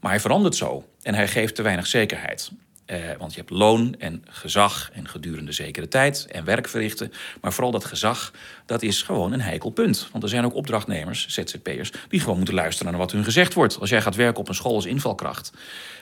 maar 0.00 0.10
hij 0.10 0.20
verandert 0.20 0.56
zo. 0.56 0.88
En 1.02 1.14
hij 1.14 1.28
geeft 1.28 1.54
te 1.54 1.62
weinig 1.62 1.86
zekerheid. 1.86 2.52
Uh, 2.92 2.98
want 3.18 3.32
je 3.34 3.38
hebt 3.38 3.50
loon 3.50 3.94
en 3.98 4.24
gezag 4.28 4.90
en 4.92 5.08
gedurende 5.08 5.52
zekere 5.52 5.88
tijd 5.88 6.26
en 6.30 6.44
werk 6.44 6.68
verrichten. 6.68 7.12
Maar 7.40 7.52
vooral 7.52 7.72
dat 7.72 7.84
gezag, 7.84 8.32
dat 8.66 8.82
is 8.82 9.02
gewoon 9.02 9.32
een 9.32 9.40
heikel 9.40 9.70
punt. 9.70 10.08
Want 10.10 10.24
er 10.24 10.30
zijn 10.30 10.44
ook 10.44 10.54
opdrachtnemers, 10.54 11.26
ZZP'ers, 11.28 11.92
die 12.08 12.20
gewoon 12.20 12.36
moeten 12.36 12.54
luisteren 12.54 12.92
naar 12.92 13.00
wat 13.00 13.12
hun 13.12 13.24
gezegd 13.24 13.54
wordt. 13.54 13.80
Als 13.80 13.90
jij 13.90 14.02
gaat 14.02 14.14
werken 14.14 14.40
op 14.40 14.48
een 14.48 14.54
school 14.54 14.74
als 14.74 14.86
invalkracht, 14.86 15.52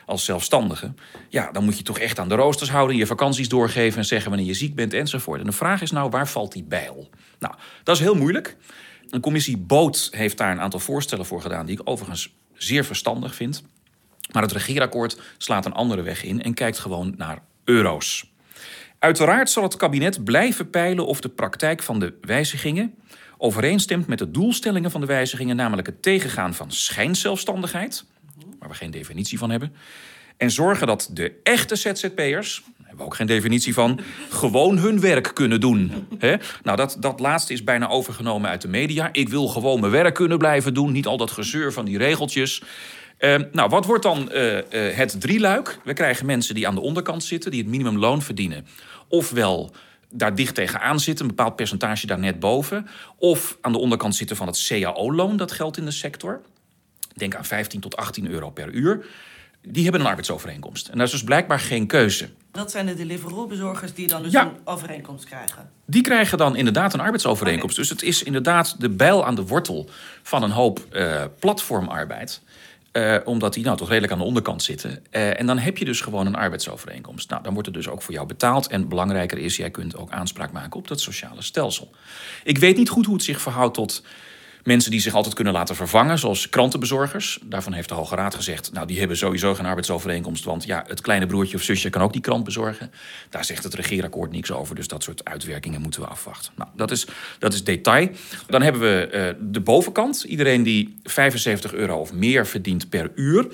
als 0.06 0.24
zelfstandige... 0.24 0.92
ja, 1.28 1.52
dan 1.52 1.64
moet 1.64 1.76
je 1.76 1.82
toch 1.82 1.98
echt 1.98 2.18
aan 2.18 2.28
de 2.28 2.34
roosters 2.34 2.70
houden... 2.70 2.96
je 2.96 3.06
vakanties 3.06 3.48
doorgeven 3.48 3.98
en 3.98 4.04
zeggen 4.04 4.28
wanneer 4.30 4.48
je 4.48 4.54
ziek 4.54 4.74
bent 4.74 4.92
enzovoort. 4.92 5.40
En 5.40 5.46
de 5.46 5.52
vraag 5.52 5.82
is 5.82 5.90
nou, 5.90 6.10
waar 6.10 6.28
valt 6.28 6.52
die 6.52 6.64
bijl? 6.64 7.10
Nou, 7.38 7.54
dat 7.82 7.96
is 7.96 8.02
heel 8.02 8.14
moeilijk. 8.14 8.56
Een 9.10 9.20
commissie 9.20 9.56
Boot 9.56 10.08
heeft 10.10 10.36
daar 10.36 10.50
een 10.50 10.60
aantal 10.60 10.80
voorstellen 10.80 11.26
voor 11.26 11.40
gedaan... 11.40 11.66
die 11.66 11.80
ik 11.80 11.88
overigens 11.88 12.34
zeer 12.54 12.84
verstandig 12.84 13.34
vind... 13.34 13.62
Maar 14.32 14.42
het 14.42 14.52
regeerakkoord 14.52 15.20
slaat 15.38 15.66
een 15.66 15.72
andere 15.72 16.02
weg 16.02 16.24
in 16.24 16.42
en 16.42 16.54
kijkt 16.54 16.78
gewoon 16.78 17.14
naar 17.16 17.38
euro's. 17.64 18.30
Uiteraard 18.98 19.50
zal 19.50 19.62
het 19.62 19.76
kabinet 19.76 20.24
blijven 20.24 20.70
peilen 20.70 21.06
of 21.06 21.20
de 21.20 21.28
praktijk 21.28 21.82
van 21.82 21.98
de 21.98 22.14
wijzigingen 22.20 22.94
overeenstemt 23.38 24.06
met 24.06 24.18
de 24.18 24.30
doelstellingen 24.30 24.90
van 24.90 25.00
de 25.00 25.06
wijzigingen, 25.06 25.56
namelijk 25.56 25.86
het 25.86 26.02
tegengaan 26.02 26.54
van 26.54 26.72
schijnzelfstandigheid, 26.72 28.04
waar 28.58 28.68
we 28.68 28.74
geen 28.74 28.90
definitie 28.90 29.38
van 29.38 29.50
hebben, 29.50 29.74
en 30.36 30.50
zorgen 30.50 30.86
dat 30.86 31.10
de 31.12 31.32
echte 31.42 31.76
ZZP'ers, 31.76 32.62
daar 32.64 32.86
hebben 32.86 32.96
we 32.96 33.04
ook 33.04 33.14
geen 33.14 33.26
definitie 33.26 33.74
van, 33.74 34.00
gewoon 34.30 34.78
hun 34.78 35.00
werk 35.00 35.30
kunnen 35.34 35.60
doen. 35.60 36.06
Nou, 36.62 36.76
dat, 36.76 36.96
dat 37.00 37.20
laatste 37.20 37.52
is 37.52 37.64
bijna 37.64 37.88
overgenomen 37.88 38.50
uit 38.50 38.62
de 38.62 38.68
media. 38.68 39.08
Ik 39.12 39.28
wil 39.28 39.48
gewoon 39.48 39.80
mijn 39.80 39.92
werk 39.92 40.14
kunnen 40.14 40.38
blijven 40.38 40.74
doen, 40.74 40.92
niet 40.92 41.06
al 41.06 41.16
dat 41.16 41.30
gezeur 41.30 41.72
van 41.72 41.84
die 41.84 41.98
regeltjes. 41.98 42.62
Uh, 43.20 43.36
nou, 43.52 43.68
wat 43.68 43.84
wordt 43.84 44.02
dan 44.02 44.28
uh, 44.32 44.56
uh, 44.56 44.62
het 44.70 45.20
drieluik? 45.20 45.78
We 45.84 45.92
krijgen 45.92 46.26
mensen 46.26 46.54
die 46.54 46.68
aan 46.68 46.74
de 46.74 46.80
onderkant 46.80 47.24
zitten, 47.24 47.50
die 47.50 47.60
het 47.60 47.70
minimumloon 47.70 48.22
verdienen. 48.22 48.66
Ofwel 49.08 49.74
daar 50.10 50.34
dicht 50.34 50.54
tegenaan 50.54 51.00
zitten, 51.00 51.24
een 51.24 51.34
bepaald 51.34 51.56
percentage 51.56 52.06
daar 52.06 52.18
net 52.18 52.40
boven. 52.40 52.88
Of 53.16 53.58
aan 53.60 53.72
de 53.72 53.78
onderkant 53.78 54.14
zitten 54.14 54.36
van 54.36 54.46
het 54.46 54.66
CAO-loon, 54.66 55.36
dat 55.36 55.52
geldt 55.52 55.76
in 55.76 55.84
de 55.84 55.90
sector. 55.90 56.40
Denk 57.14 57.34
aan 57.34 57.44
15 57.44 57.80
tot 57.80 57.96
18 57.96 58.30
euro 58.30 58.50
per 58.50 58.70
uur. 58.70 59.06
Die 59.62 59.82
hebben 59.82 60.00
een 60.00 60.06
arbeidsovereenkomst. 60.06 60.88
En 60.88 60.96
daar 60.96 61.06
is 61.06 61.12
dus 61.12 61.24
blijkbaar 61.24 61.60
geen 61.60 61.86
keuze. 61.86 62.28
Dat 62.52 62.70
zijn 62.70 62.86
de 62.86 62.94
Deliveroo-bezorgers 62.94 63.94
die 63.94 64.06
dan 64.06 64.22
dus 64.22 64.32
ja. 64.32 64.42
een 64.42 64.56
overeenkomst 64.64 65.24
krijgen? 65.24 65.70
Die 65.84 66.02
krijgen 66.02 66.38
dan 66.38 66.56
inderdaad 66.56 66.94
een 66.94 67.00
arbeidsovereenkomst. 67.00 67.78
Okay. 67.78 67.88
Dus 67.88 67.98
het 68.00 68.08
is 68.08 68.22
inderdaad 68.22 68.80
de 68.80 68.88
bijl 68.88 69.26
aan 69.26 69.34
de 69.34 69.46
wortel 69.46 69.88
van 70.22 70.42
een 70.42 70.50
hoop 70.50 70.80
platformarbeid. 71.38 72.42
Uh, 72.92 73.16
omdat 73.24 73.54
die 73.54 73.64
nou 73.64 73.76
toch 73.76 73.88
redelijk 73.88 74.12
aan 74.12 74.18
de 74.18 74.24
onderkant 74.24 74.62
zitten. 74.62 74.90
Uh, 74.90 75.40
en 75.40 75.46
dan 75.46 75.58
heb 75.58 75.78
je 75.78 75.84
dus 75.84 76.00
gewoon 76.00 76.26
een 76.26 76.34
arbeidsovereenkomst. 76.34 77.30
Nou, 77.30 77.42
dan 77.42 77.52
wordt 77.52 77.68
er 77.68 77.74
dus 77.74 77.88
ook 77.88 78.02
voor 78.02 78.14
jou 78.14 78.26
betaald. 78.26 78.66
En 78.66 78.88
belangrijker 78.88 79.38
is, 79.38 79.56
jij 79.56 79.70
kunt 79.70 79.96
ook 79.96 80.10
aanspraak 80.10 80.52
maken 80.52 80.78
op 80.78 80.88
dat 80.88 81.00
sociale 81.00 81.42
stelsel. 81.42 81.90
Ik 82.44 82.58
weet 82.58 82.76
niet 82.76 82.88
goed 82.88 83.06
hoe 83.06 83.14
het 83.14 83.24
zich 83.24 83.40
verhoudt 83.40 83.74
tot 83.74 84.02
Mensen 84.64 84.90
die 84.90 85.00
zich 85.00 85.14
altijd 85.14 85.34
kunnen 85.34 85.52
laten 85.52 85.76
vervangen, 85.76 86.18
zoals 86.18 86.48
krantenbezorgers. 86.48 87.38
Daarvan 87.42 87.72
heeft 87.72 87.88
de 87.88 87.94
Hoge 87.94 88.14
Raad 88.14 88.34
gezegd, 88.34 88.72
nou 88.72 88.86
die 88.86 88.98
hebben 88.98 89.16
sowieso 89.16 89.54
geen 89.54 89.66
arbeidsovereenkomst. 89.66 90.44
Want 90.44 90.64
ja, 90.64 90.84
het 90.86 91.00
kleine 91.00 91.26
broertje 91.26 91.56
of 91.56 91.62
zusje 91.62 91.90
kan 91.90 92.02
ook 92.02 92.12
die 92.12 92.20
krant 92.20 92.44
bezorgen. 92.44 92.90
Daar 93.30 93.44
zegt 93.44 93.64
het 93.64 93.74
regeerakkoord 93.74 94.30
niks 94.30 94.52
over. 94.52 94.74
Dus 94.74 94.88
dat 94.88 95.02
soort 95.02 95.24
uitwerkingen 95.24 95.80
moeten 95.80 96.00
we 96.00 96.06
afwachten. 96.06 96.52
Nou, 96.56 96.70
dat 96.76 96.90
is, 96.90 97.06
dat 97.38 97.52
is 97.52 97.64
detail. 97.64 98.08
Dan 98.46 98.62
hebben 98.62 98.80
we 98.80 99.08
uh, 99.12 99.42
de 99.50 99.60
bovenkant. 99.60 100.24
Iedereen 100.24 100.62
die 100.62 100.96
75 101.02 101.72
euro 101.72 101.96
of 101.96 102.12
meer 102.12 102.46
verdient 102.46 102.88
per 102.88 103.10
uur. 103.14 103.46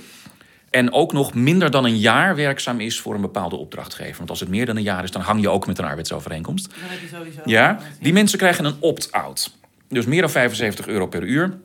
En 0.71 0.92
ook 0.92 1.12
nog 1.12 1.35
minder 1.35 1.71
dan 1.71 1.85
een 1.85 1.99
jaar 1.99 2.37
werkzaam 2.37 2.81
is 2.81 3.01
voor 3.01 3.14
een 3.14 3.21
bepaalde 3.21 3.57
opdrachtgever. 3.57 4.16
Want 4.16 4.31
als 4.31 4.40
het 4.40 4.49
meer 4.49 4.66
dan 4.66 4.77
een 4.77 4.83
jaar 4.83 5.05
is, 5.05 5.11
dan 5.11 5.23
hang 5.23 5.40
je 5.40 5.49
ook 5.49 5.66
met 5.66 5.79
een 5.79 5.85
arbeidsovereenkomst. 5.85 6.69
Dan 6.69 6.79
heb 6.88 7.01
je 7.01 7.16
sowieso. 7.16 7.40
Ja, 7.45 7.79
die 8.01 8.12
mensen 8.12 8.38
krijgen 8.38 8.64
een 8.64 8.77
opt-out. 8.81 9.51
Dus 9.88 10.07
meer 10.07 10.20
dan 10.20 10.31
75 10.31 10.87
euro 10.87 11.07
per 11.07 11.22
uur 11.22 11.59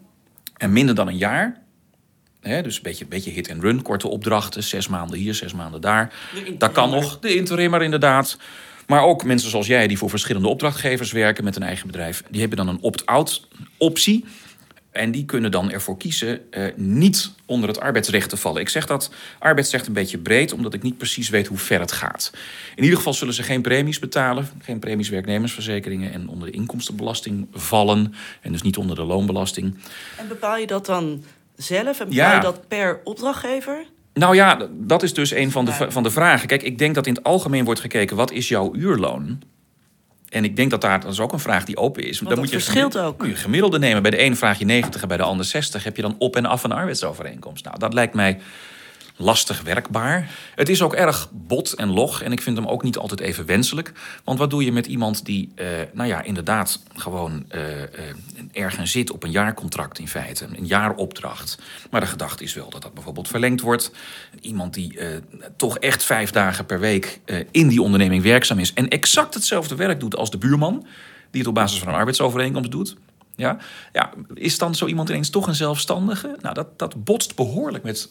en 0.57 0.73
minder 0.73 0.95
dan 0.95 1.07
een 1.07 1.17
jaar. 1.17 1.59
He, 2.41 2.61
dus 2.61 2.75
een 2.75 2.83
beetje, 2.83 3.05
beetje 3.05 3.31
hit 3.31 3.51
and 3.51 3.61
run, 3.61 3.81
korte 3.81 4.07
opdrachten, 4.07 4.63
zes 4.63 4.87
maanden 4.87 5.17
hier, 5.17 5.33
zes 5.33 5.53
maanden 5.53 5.81
daar. 5.81 6.13
Dat 6.57 6.71
kan 6.71 6.89
nog, 6.89 7.19
de 7.19 7.35
interimmer 7.35 7.81
inderdaad. 7.81 8.37
Maar 8.87 9.03
ook 9.03 9.23
mensen 9.23 9.49
zoals 9.49 9.67
jij 9.67 9.87
die 9.87 9.97
voor 9.97 10.09
verschillende 10.09 10.47
opdrachtgevers 10.47 11.11
werken 11.11 11.43
met 11.43 11.55
een 11.55 11.63
eigen 11.63 11.87
bedrijf, 11.87 12.23
die 12.29 12.39
hebben 12.39 12.57
dan 12.57 12.67
een 12.67 12.81
opt-out 12.81 13.47
optie. 13.77 14.25
En 14.91 15.11
die 15.11 15.25
kunnen 15.25 15.51
dan 15.51 15.71
ervoor 15.71 15.97
kiezen 15.97 16.39
uh, 16.51 16.65
niet 16.75 17.31
onder 17.45 17.69
het 17.69 17.79
arbeidsrecht 17.79 18.29
te 18.29 18.37
vallen. 18.37 18.61
Ik 18.61 18.69
zeg 18.69 18.85
dat 18.85 19.11
arbeidsrecht 19.39 19.87
een 19.87 19.93
beetje 19.93 20.17
breed, 20.17 20.53
omdat 20.53 20.73
ik 20.73 20.81
niet 20.81 20.97
precies 20.97 21.29
weet 21.29 21.47
hoe 21.47 21.57
ver 21.57 21.79
het 21.79 21.91
gaat. 21.91 22.31
In 22.75 22.83
ieder 22.83 22.97
geval 22.97 23.13
zullen 23.13 23.33
ze 23.33 23.43
geen 23.43 23.61
premies 23.61 23.99
betalen, 23.99 24.49
geen 24.61 24.79
premies 24.79 25.09
werknemersverzekeringen 25.09 26.13
en 26.13 26.27
onder 26.27 26.51
de 26.51 26.57
inkomstenbelasting 26.57 27.47
vallen. 27.53 28.13
En 28.41 28.51
dus 28.51 28.61
niet 28.61 28.77
onder 28.77 28.95
de 28.95 29.03
loonbelasting. 29.03 29.77
En 30.17 30.27
bepaal 30.27 30.57
je 30.57 30.67
dat 30.67 30.85
dan 30.85 31.23
zelf 31.55 31.99
en 31.99 32.07
bepaal 32.07 32.29
ja. 32.29 32.35
je 32.35 32.41
dat 32.41 32.67
per 32.67 32.99
opdrachtgever? 33.03 33.85
Nou 34.13 34.35
ja, 34.35 34.67
dat 34.71 35.03
is 35.03 35.13
dus 35.13 35.31
een 35.31 35.51
van 35.51 35.65
de, 35.65 35.85
van 35.89 36.03
de 36.03 36.11
vragen. 36.11 36.47
Kijk, 36.47 36.63
ik 36.63 36.77
denk 36.77 36.95
dat 36.95 37.07
in 37.07 37.13
het 37.13 37.23
algemeen 37.23 37.65
wordt 37.65 37.79
gekeken: 37.79 38.15
wat 38.15 38.31
is 38.31 38.47
jouw 38.47 38.75
uurloon? 38.75 39.41
En 40.31 40.43
ik 40.43 40.55
denk 40.55 40.69
dat 40.69 40.81
daar, 40.81 40.99
dat 40.99 41.11
is 41.11 41.19
ook 41.19 41.33
een 41.33 41.39
vraag 41.39 41.65
die 41.65 41.77
open 41.77 42.03
is. 42.03 42.19
Want 42.19 42.29
dan 42.29 42.39
moet 42.39 42.49
je 42.49 42.59
verschilt 42.59 42.97
ook. 42.97 43.17
Moet 43.17 43.27
je 43.27 43.35
gemiddelde 43.35 43.79
nemen. 43.79 44.01
Bij 44.01 44.11
de 44.11 44.21
een 44.21 44.35
vraag 44.35 44.59
je 44.59 44.65
90 44.65 45.01
en 45.01 45.07
bij 45.07 45.17
de 45.17 45.23
ander 45.23 45.45
60. 45.45 45.83
Heb 45.83 45.95
je 45.95 46.01
dan 46.01 46.15
op 46.17 46.35
en 46.35 46.45
af 46.45 46.63
een 46.63 46.71
arbeidsovereenkomst? 46.71 47.65
Nou, 47.65 47.79
dat 47.79 47.93
lijkt 47.93 48.13
mij 48.13 48.39
lastig 49.21 49.61
werkbaar. 49.61 50.29
Het 50.55 50.69
is 50.69 50.81
ook 50.81 50.93
erg 50.93 51.29
bot 51.31 51.73
en 51.73 51.89
log 51.93 52.21
en 52.21 52.31
ik 52.31 52.41
vind 52.41 52.57
hem 52.57 52.67
ook 52.67 52.83
niet 52.83 52.97
altijd 52.97 53.19
even 53.19 53.45
wenselijk. 53.45 53.91
Want 54.23 54.39
wat 54.39 54.49
doe 54.49 54.63
je 54.63 54.71
met 54.71 54.85
iemand 54.85 55.25
die, 55.25 55.51
uh, 55.55 55.67
nou 55.93 56.07
ja, 56.07 56.21
inderdaad 56.21 56.83
gewoon 56.95 57.45
uh, 57.55 57.79
uh, 57.79 57.85
ergens 58.51 58.91
zit 58.91 59.11
op 59.11 59.23
een 59.23 59.31
jaarcontract 59.31 59.99
in 59.99 60.07
feite, 60.07 60.47
een 60.55 60.65
jaaropdracht. 60.65 61.57
Maar 61.89 62.01
de 62.01 62.07
gedachte 62.07 62.43
is 62.43 62.53
wel 62.53 62.69
dat 62.69 62.81
dat 62.81 62.93
bijvoorbeeld 62.93 63.27
verlengd 63.27 63.61
wordt. 63.61 63.91
Iemand 64.41 64.73
die 64.73 64.99
toch 65.55 65.77
echt 65.77 66.03
vijf 66.03 66.31
dagen 66.31 66.65
per 66.65 66.79
week 66.79 67.19
in 67.51 67.67
die 67.67 67.81
onderneming 67.81 68.23
werkzaam 68.23 68.59
is 68.59 68.73
en 68.73 68.87
exact 68.87 69.33
hetzelfde 69.33 69.75
werk 69.75 69.99
doet 69.99 70.15
als 70.15 70.31
de 70.31 70.37
buurman, 70.37 70.85
die 71.31 71.39
het 71.39 71.49
op 71.49 71.55
basis 71.55 71.79
van 71.79 71.87
een 71.87 71.93
arbeidsovereenkomst 71.93 72.71
doet. 72.71 72.95
Ja, 73.35 73.57
ja, 73.93 74.09
is 74.33 74.57
dan 74.57 74.75
zo 74.75 74.85
iemand 74.85 75.09
ineens 75.09 75.29
toch 75.29 75.47
een 75.47 75.55
zelfstandige? 75.55 76.35
Nou, 76.41 76.53
dat, 76.53 76.79
dat 76.79 77.03
botst 77.03 77.35
behoorlijk 77.35 77.83
met 77.83 78.09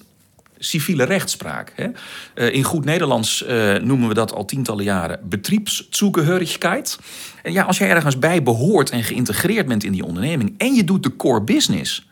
civiele 0.62 1.04
rechtspraak. 1.04 1.72
Hè? 1.74 1.88
Uh, 2.34 2.54
in 2.54 2.62
goed 2.62 2.84
Nederlands 2.84 3.42
uh, 3.42 3.74
noemen 3.74 4.08
we 4.08 4.14
dat 4.14 4.32
al 4.32 4.44
tientallen 4.44 4.84
jaren 4.84 5.20
betriebszugehörigheid. 5.22 6.98
En 7.42 7.52
ja, 7.52 7.62
als 7.62 7.78
jij 7.78 7.88
ergens 7.88 8.18
bij 8.18 8.42
behoort 8.42 8.90
en 8.90 9.04
geïntegreerd 9.04 9.66
bent 9.66 9.84
in 9.84 9.92
die 9.92 10.04
onderneming 10.04 10.54
en 10.58 10.74
je 10.74 10.84
doet 10.84 11.02
de 11.02 11.16
core 11.16 11.42
business, 11.42 12.08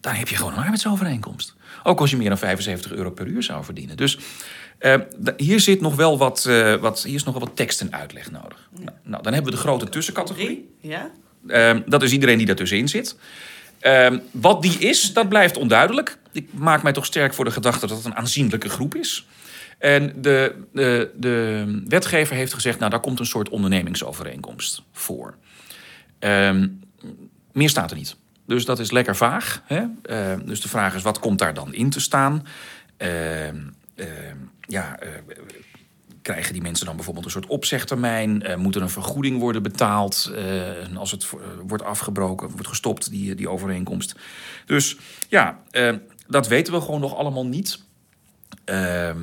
dan 0.00 0.14
heb 0.14 0.28
je 0.28 0.36
gewoon 0.36 0.52
een 0.52 0.58
arbeidsovereenkomst. 0.58 1.54
Ook 1.82 2.00
als 2.00 2.10
je 2.10 2.16
meer 2.16 2.28
dan 2.28 2.38
75 2.38 2.92
euro 2.92 3.10
per 3.10 3.26
uur 3.26 3.42
zou 3.42 3.64
verdienen. 3.64 3.96
Dus 3.96 4.18
uh, 4.80 4.94
hier 5.36 5.60
zit 5.60 5.80
nog 5.80 5.96
wel 5.96 6.18
wat, 6.18 6.48
wat, 6.80 7.02
hier 7.02 7.14
is 7.14 7.24
nog 7.24 7.34
wel 7.34 7.46
wat 7.46 7.56
tekst 7.56 7.80
en 7.80 7.92
uitleg 7.92 8.30
nodig. 8.30 8.68
Nou, 8.70 8.96
nou, 9.02 9.22
dan 9.22 9.32
hebben 9.32 9.52
we 9.52 9.58
de 9.58 9.62
grote 9.64 9.88
tussencategorie. 9.88 10.68
Ja? 10.80 11.10
dat 11.86 12.02
is 12.02 12.12
iedereen 12.12 12.36
die 12.36 12.46
daartussenin 12.46 12.88
zit. 12.88 13.16
Uh, 13.82 14.06
wat 14.30 14.62
die 14.62 14.78
is, 14.78 15.12
dat 15.12 15.28
blijft 15.28 15.56
onduidelijk. 15.56 16.18
Ik 16.32 16.48
maak 16.52 16.82
mij 16.82 16.92
toch 16.92 17.06
sterk 17.06 17.34
voor 17.34 17.44
de 17.44 17.50
gedachte 17.50 17.86
dat 17.86 17.96
het 17.96 18.06
een 18.06 18.16
aanzienlijke 18.16 18.68
groep 18.68 18.94
is. 18.94 19.26
En 19.78 20.12
de, 20.16 20.54
de, 20.72 21.10
de 21.16 21.64
wetgever 21.88 22.36
heeft 22.36 22.54
gezegd, 22.54 22.78
nou 22.78 22.90
daar 22.90 23.00
komt 23.00 23.20
een 23.20 23.26
soort 23.26 23.48
ondernemingsovereenkomst 23.48 24.82
voor. 24.92 25.34
Uh, 26.20 26.64
meer 27.52 27.68
staat 27.68 27.90
er 27.90 27.96
niet. 27.96 28.16
Dus 28.46 28.64
dat 28.64 28.78
is 28.78 28.90
lekker 28.90 29.16
vaag. 29.16 29.62
Hè? 29.64 29.82
Uh, 29.82 30.46
dus 30.46 30.60
de 30.60 30.68
vraag 30.68 30.94
is, 30.94 31.02
wat 31.02 31.18
komt 31.18 31.38
daar 31.38 31.54
dan 31.54 31.74
in 31.74 31.90
te 31.90 32.00
staan? 32.00 32.46
Ehm, 32.96 33.56
ja, 34.60 34.98
eh, 34.98 35.08
krijgen 36.22 36.52
die 36.52 36.62
mensen 36.62 36.86
dan 36.86 36.96
bijvoorbeeld 36.96 37.24
een 37.24 37.30
soort 37.30 37.46
opzegtermijn? 37.46 38.44
Uh, 38.46 38.56
moet 38.56 38.74
er 38.74 38.82
een 38.82 38.90
vergoeding 38.90 39.38
worden 39.38 39.62
betaald 39.62 40.32
uh, 40.34 40.96
als 40.96 41.10
het 41.10 41.30
wordt 41.66 41.84
afgebroken, 41.84 42.50
wordt 42.50 42.68
gestopt, 42.68 43.10
die, 43.10 43.34
die 43.34 43.48
overeenkomst? 43.48 44.14
Dus 44.66 44.96
ja, 45.28 45.58
dat 46.32 46.48
weten 46.48 46.72
we 46.72 46.80
gewoon 46.80 47.00
nog 47.00 47.16
allemaal 47.16 47.46
niet. 47.46 47.78
Ehm, 48.64 49.18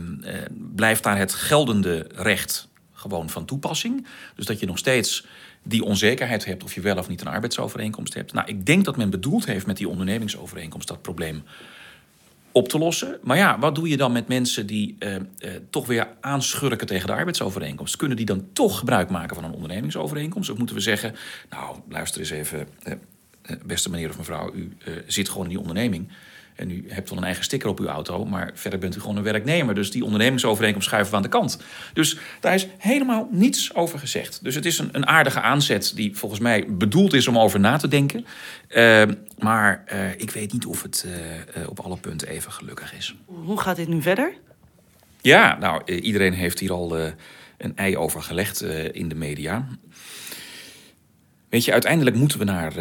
blijft 0.75 1.03
daar 1.03 1.17
het 1.17 1.33
geldende 1.33 2.07
recht 2.15 2.67
gewoon 2.93 3.29
van 3.29 3.45
toepassing? 3.45 4.07
Dus 4.35 4.45
dat 4.45 4.59
je 4.59 4.65
nog 4.65 4.77
steeds 4.77 5.25
die 5.63 5.83
onzekerheid 5.83 6.45
hebt 6.45 6.63
of 6.63 6.73
je 6.73 6.81
wel 6.81 6.97
of 6.97 7.09
niet 7.09 7.21
een 7.21 7.27
arbeidsovereenkomst 7.27 8.13
hebt. 8.13 8.33
Nou, 8.33 8.47
ik 8.47 8.65
denk 8.65 8.85
dat 8.85 8.97
men 8.97 9.09
bedoeld 9.09 9.45
heeft 9.45 9.65
met 9.65 9.77
die 9.77 9.89
ondernemingsovereenkomst 9.89 10.87
dat 10.87 11.01
probleem 11.01 11.43
op 12.51 12.67
te 12.67 12.77
lossen. 12.77 13.17
Maar 13.21 13.37
ja, 13.37 13.59
wat 13.59 13.75
doe 13.75 13.89
je 13.89 13.97
dan 13.97 14.11
met 14.11 14.27
mensen 14.27 14.65
die 14.65 14.95
uh, 14.99 15.15
uh, 15.15 15.21
toch 15.69 15.87
weer 15.87 16.07
aanschurken 16.21 16.87
tegen 16.87 17.07
de 17.07 17.13
arbeidsovereenkomst? 17.13 17.95
Kunnen 17.95 18.17
die 18.17 18.25
dan 18.25 18.47
toch 18.53 18.79
gebruik 18.79 19.09
maken 19.09 19.35
van 19.35 19.43
een 19.43 19.53
ondernemingsovereenkomst? 19.53 20.49
Of 20.49 20.57
moeten 20.57 20.75
we 20.75 20.81
zeggen, 20.81 21.15
nou, 21.49 21.77
luister 21.89 22.21
eens 22.21 22.29
even, 22.29 22.67
beste 23.65 23.89
meneer 23.89 24.09
of 24.09 24.17
mevrouw, 24.17 24.53
u 24.53 24.77
zit 25.07 25.29
gewoon 25.29 25.43
in 25.43 25.49
die 25.49 25.59
onderneming. 25.59 26.09
En 26.59 26.71
u 26.71 26.85
hebt 26.87 27.09
wel 27.09 27.17
een 27.17 27.23
eigen 27.23 27.43
sticker 27.43 27.69
op 27.69 27.79
uw 27.79 27.87
auto, 27.87 28.25
maar 28.25 28.51
verder 28.53 28.79
bent 28.79 28.95
u 28.95 28.99
gewoon 28.99 29.15
een 29.17 29.23
werknemer. 29.23 29.75
Dus 29.75 29.91
die 29.91 30.03
ondernemingsovereenkomst 30.03 30.87
schuiven 30.87 31.11
we 31.11 31.17
aan 31.17 31.23
de 31.23 31.29
kant. 31.29 31.59
Dus 31.93 32.17
daar 32.39 32.53
is 32.53 32.67
helemaal 32.77 33.27
niets 33.31 33.75
over 33.75 33.99
gezegd. 33.99 34.43
Dus 34.43 34.55
het 34.55 34.65
is 34.65 34.79
een, 34.79 34.89
een 34.91 35.07
aardige 35.07 35.41
aanzet 35.41 35.91
die 35.95 36.17
volgens 36.17 36.41
mij 36.41 36.65
bedoeld 36.67 37.13
is 37.13 37.27
om 37.27 37.39
over 37.39 37.59
na 37.59 37.77
te 37.77 37.87
denken. 37.87 38.25
Uh, 38.69 39.03
maar 39.37 39.83
uh, 39.93 40.11
ik 40.11 40.31
weet 40.31 40.53
niet 40.53 40.65
of 40.65 40.81
het 40.81 41.05
uh, 41.57 41.69
op 41.69 41.79
alle 41.79 41.97
punten 41.97 42.27
even 42.27 42.51
gelukkig 42.51 42.93
is. 42.93 43.15
Hoe 43.25 43.59
gaat 43.59 43.75
dit 43.75 43.87
nu 43.87 44.01
verder? 44.01 44.33
Ja, 45.21 45.57
nou, 45.57 45.81
iedereen 45.85 46.33
heeft 46.33 46.59
hier 46.59 46.71
al 46.71 46.97
een 47.57 47.75
ei 47.75 47.97
over 47.97 48.21
gelegd 48.21 48.61
in 48.91 49.09
de 49.09 49.15
media. 49.15 49.67
Weet 51.49 51.65
je, 51.65 51.71
uiteindelijk 51.71 52.15
moeten 52.15 52.39
we 52.39 52.45
naar 52.45 52.73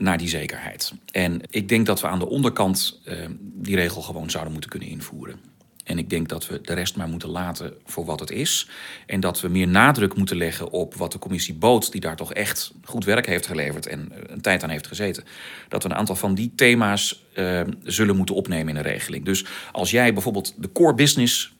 naar 0.00 0.18
die 0.18 0.28
zekerheid. 0.28 0.92
En 1.12 1.40
ik 1.50 1.68
denk 1.68 1.86
dat 1.86 2.00
we 2.00 2.06
aan 2.06 2.18
de 2.18 2.28
onderkant 2.28 3.00
uh, 3.04 3.14
die 3.40 3.76
regel 3.76 4.02
gewoon 4.02 4.30
zouden 4.30 4.52
moeten 4.52 4.70
kunnen 4.70 4.88
invoeren. 4.88 5.50
En 5.84 5.98
ik 5.98 6.10
denk 6.10 6.28
dat 6.28 6.46
we 6.46 6.60
de 6.60 6.72
rest 6.72 6.96
maar 6.96 7.08
moeten 7.08 7.28
laten 7.28 7.74
voor 7.84 8.04
wat 8.04 8.20
het 8.20 8.30
is. 8.30 8.68
En 9.06 9.20
dat 9.20 9.40
we 9.40 9.48
meer 9.48 9.68
nadruk 9.68 10.16
moeten 10.16 10.36
leggen 10.36 10.70
op 10.70 10.94
wat 10.94 11.12
de 11.12 11.18
commissie 11.18 11.54
bood, 11.54 11.92
die 11.92 12.00
daar 12.00 12.16
toch 12.16 12.32
echt 12.32 12.72
goed 12.84 13.04
werk 13.04 13.26
heeft 13.26 13.46
geleverd 13.46 13.86
en 13.86 14.12
een 14.26 14.40
tijd 14.40 14.62
aan 14.62 14.70
heeft 14.70 14.86
gezeten. 14.86 15.24
Dat 15.68 15.82
we 15.82 15.88
een 15.88 15.96
aantal 15.96 16.16
van 16.16 16.34
die 16.34 16.52
thema's 16.54 17.24
uh, 17.38 17.60
zullen 17.82 18.16
moeten 18.16 18.34
opnemen 18.34 18.68
in 18.68 18.76
een 18.76 18.82
regeling. 18.82 19.24
Dus 19.24 19.44
als 19.72 19.90
jij 19.90 20.12
bijvoorbeeld 20.12 20.54
de 20.58 20.72
core 20.72 20.94
business 20.94 21.52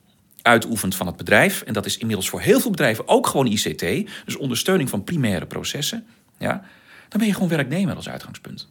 uitoefent 0.42 0.94
van 0.94 1.06
het 1.06 1.16
bedrijf, 1.16 1.62
en 1.62 1.72
dat 1.72 1.86
is 1.86 1.98
inmiddels 1.98 2.28
voor 2.28 2.40
heel 2.40 2.60
veel 2.60 2.70
bedrijven 2.70 3.08
ook 3.08 3.26
gewoon 3.26 3.46
ICT, 3.46 3.84
dus 4.24 4.36
ondersteuning 4.36 4.88
van 4.88 5.04
primaire 5.04 5.46
processen. 5.46 6.06
Ja, 6.38 6.64
dan 7.10 7.18
ben 7.18 7.26
je 7.26 7.34
gewoon 7.34 7.48
werknemer 7.48 7.96
als 7.96 8.08
uitgangspunt. 8.08 8.68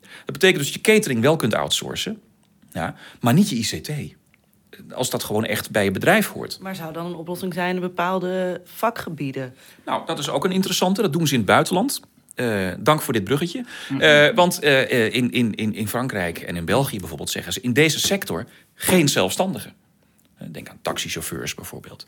Dat 0.00 0.32
betekent 0.32 0.58
dus 0.58 0.72
dat 0.72 0.84
je 0.84 0.92
catering 0.92 1.20
wel 1.20 1.36
kunt 1.36 1.54
outsourcen, 1.54 2.20
ja, 2.72 2.94
maar 3.20 3.34
niet 3.34 3.48
je 3.48 3.56
ICT. 3.56 3.90
Als 4.92 5.10
dat 5.10 5.24
gewoon 5.24 5.44
echt 5.44 5.70
bij 5.70 5.84
je 5.84 5.90
bedrijf 5.90 6.28
hoort. 6.28 6.58
Maar 6.60 6.76
zou 6.76 6.92
dan 6.92 7.06
een 7.06 7.14
oplossing 7.14 7.54
zijn 7.54 7.74
in 7.74 7.80
bepaalde 7.80 8.60
vakgebieden? 8.64 9.54
Nou, 9.84 10.06
dat 10.06 10.18
is 10.18 10.28
ook 10.28 10.44
een 10.44 10.52
interessante. 10.52 11.02
Dat 11.02 11.12
doen 11.12 11.26
ze 11.26 11.32
in 11.32 11.38
het 11.38 11.48
buitenland. 11.48 12.00
Uh, 12.36 12.68
dank 12.78 13.02
voor 13.02 13.12
dit 13.12 13.24
bruggetje. 13.24 13.64
Uh, 13.98 14.34
want 14.34 14.64
uh, 14.64 15.14
in, 15.14 15.30
in, 15.30 15.54
in 15.54 15.88
Frankrijk 15.88 16.38
en 16.38 16.56
in 16.56 16.64
België 16.64 16.98
bijvoorbeeld 16.98 17.30
zeggen 17.30 17.52
ze 17.52 17.60
in 17.60 17.72
deze 17.72 18.00
sector 18.00 18.46
geen 18.74 19.08
zelfstandigen. 19.08 19.72
Denk 20.50 20.68
aan 20.68 20.78
taxichauffeurs 20.82 21.54
bijvoorbeeld. 21.54 22.06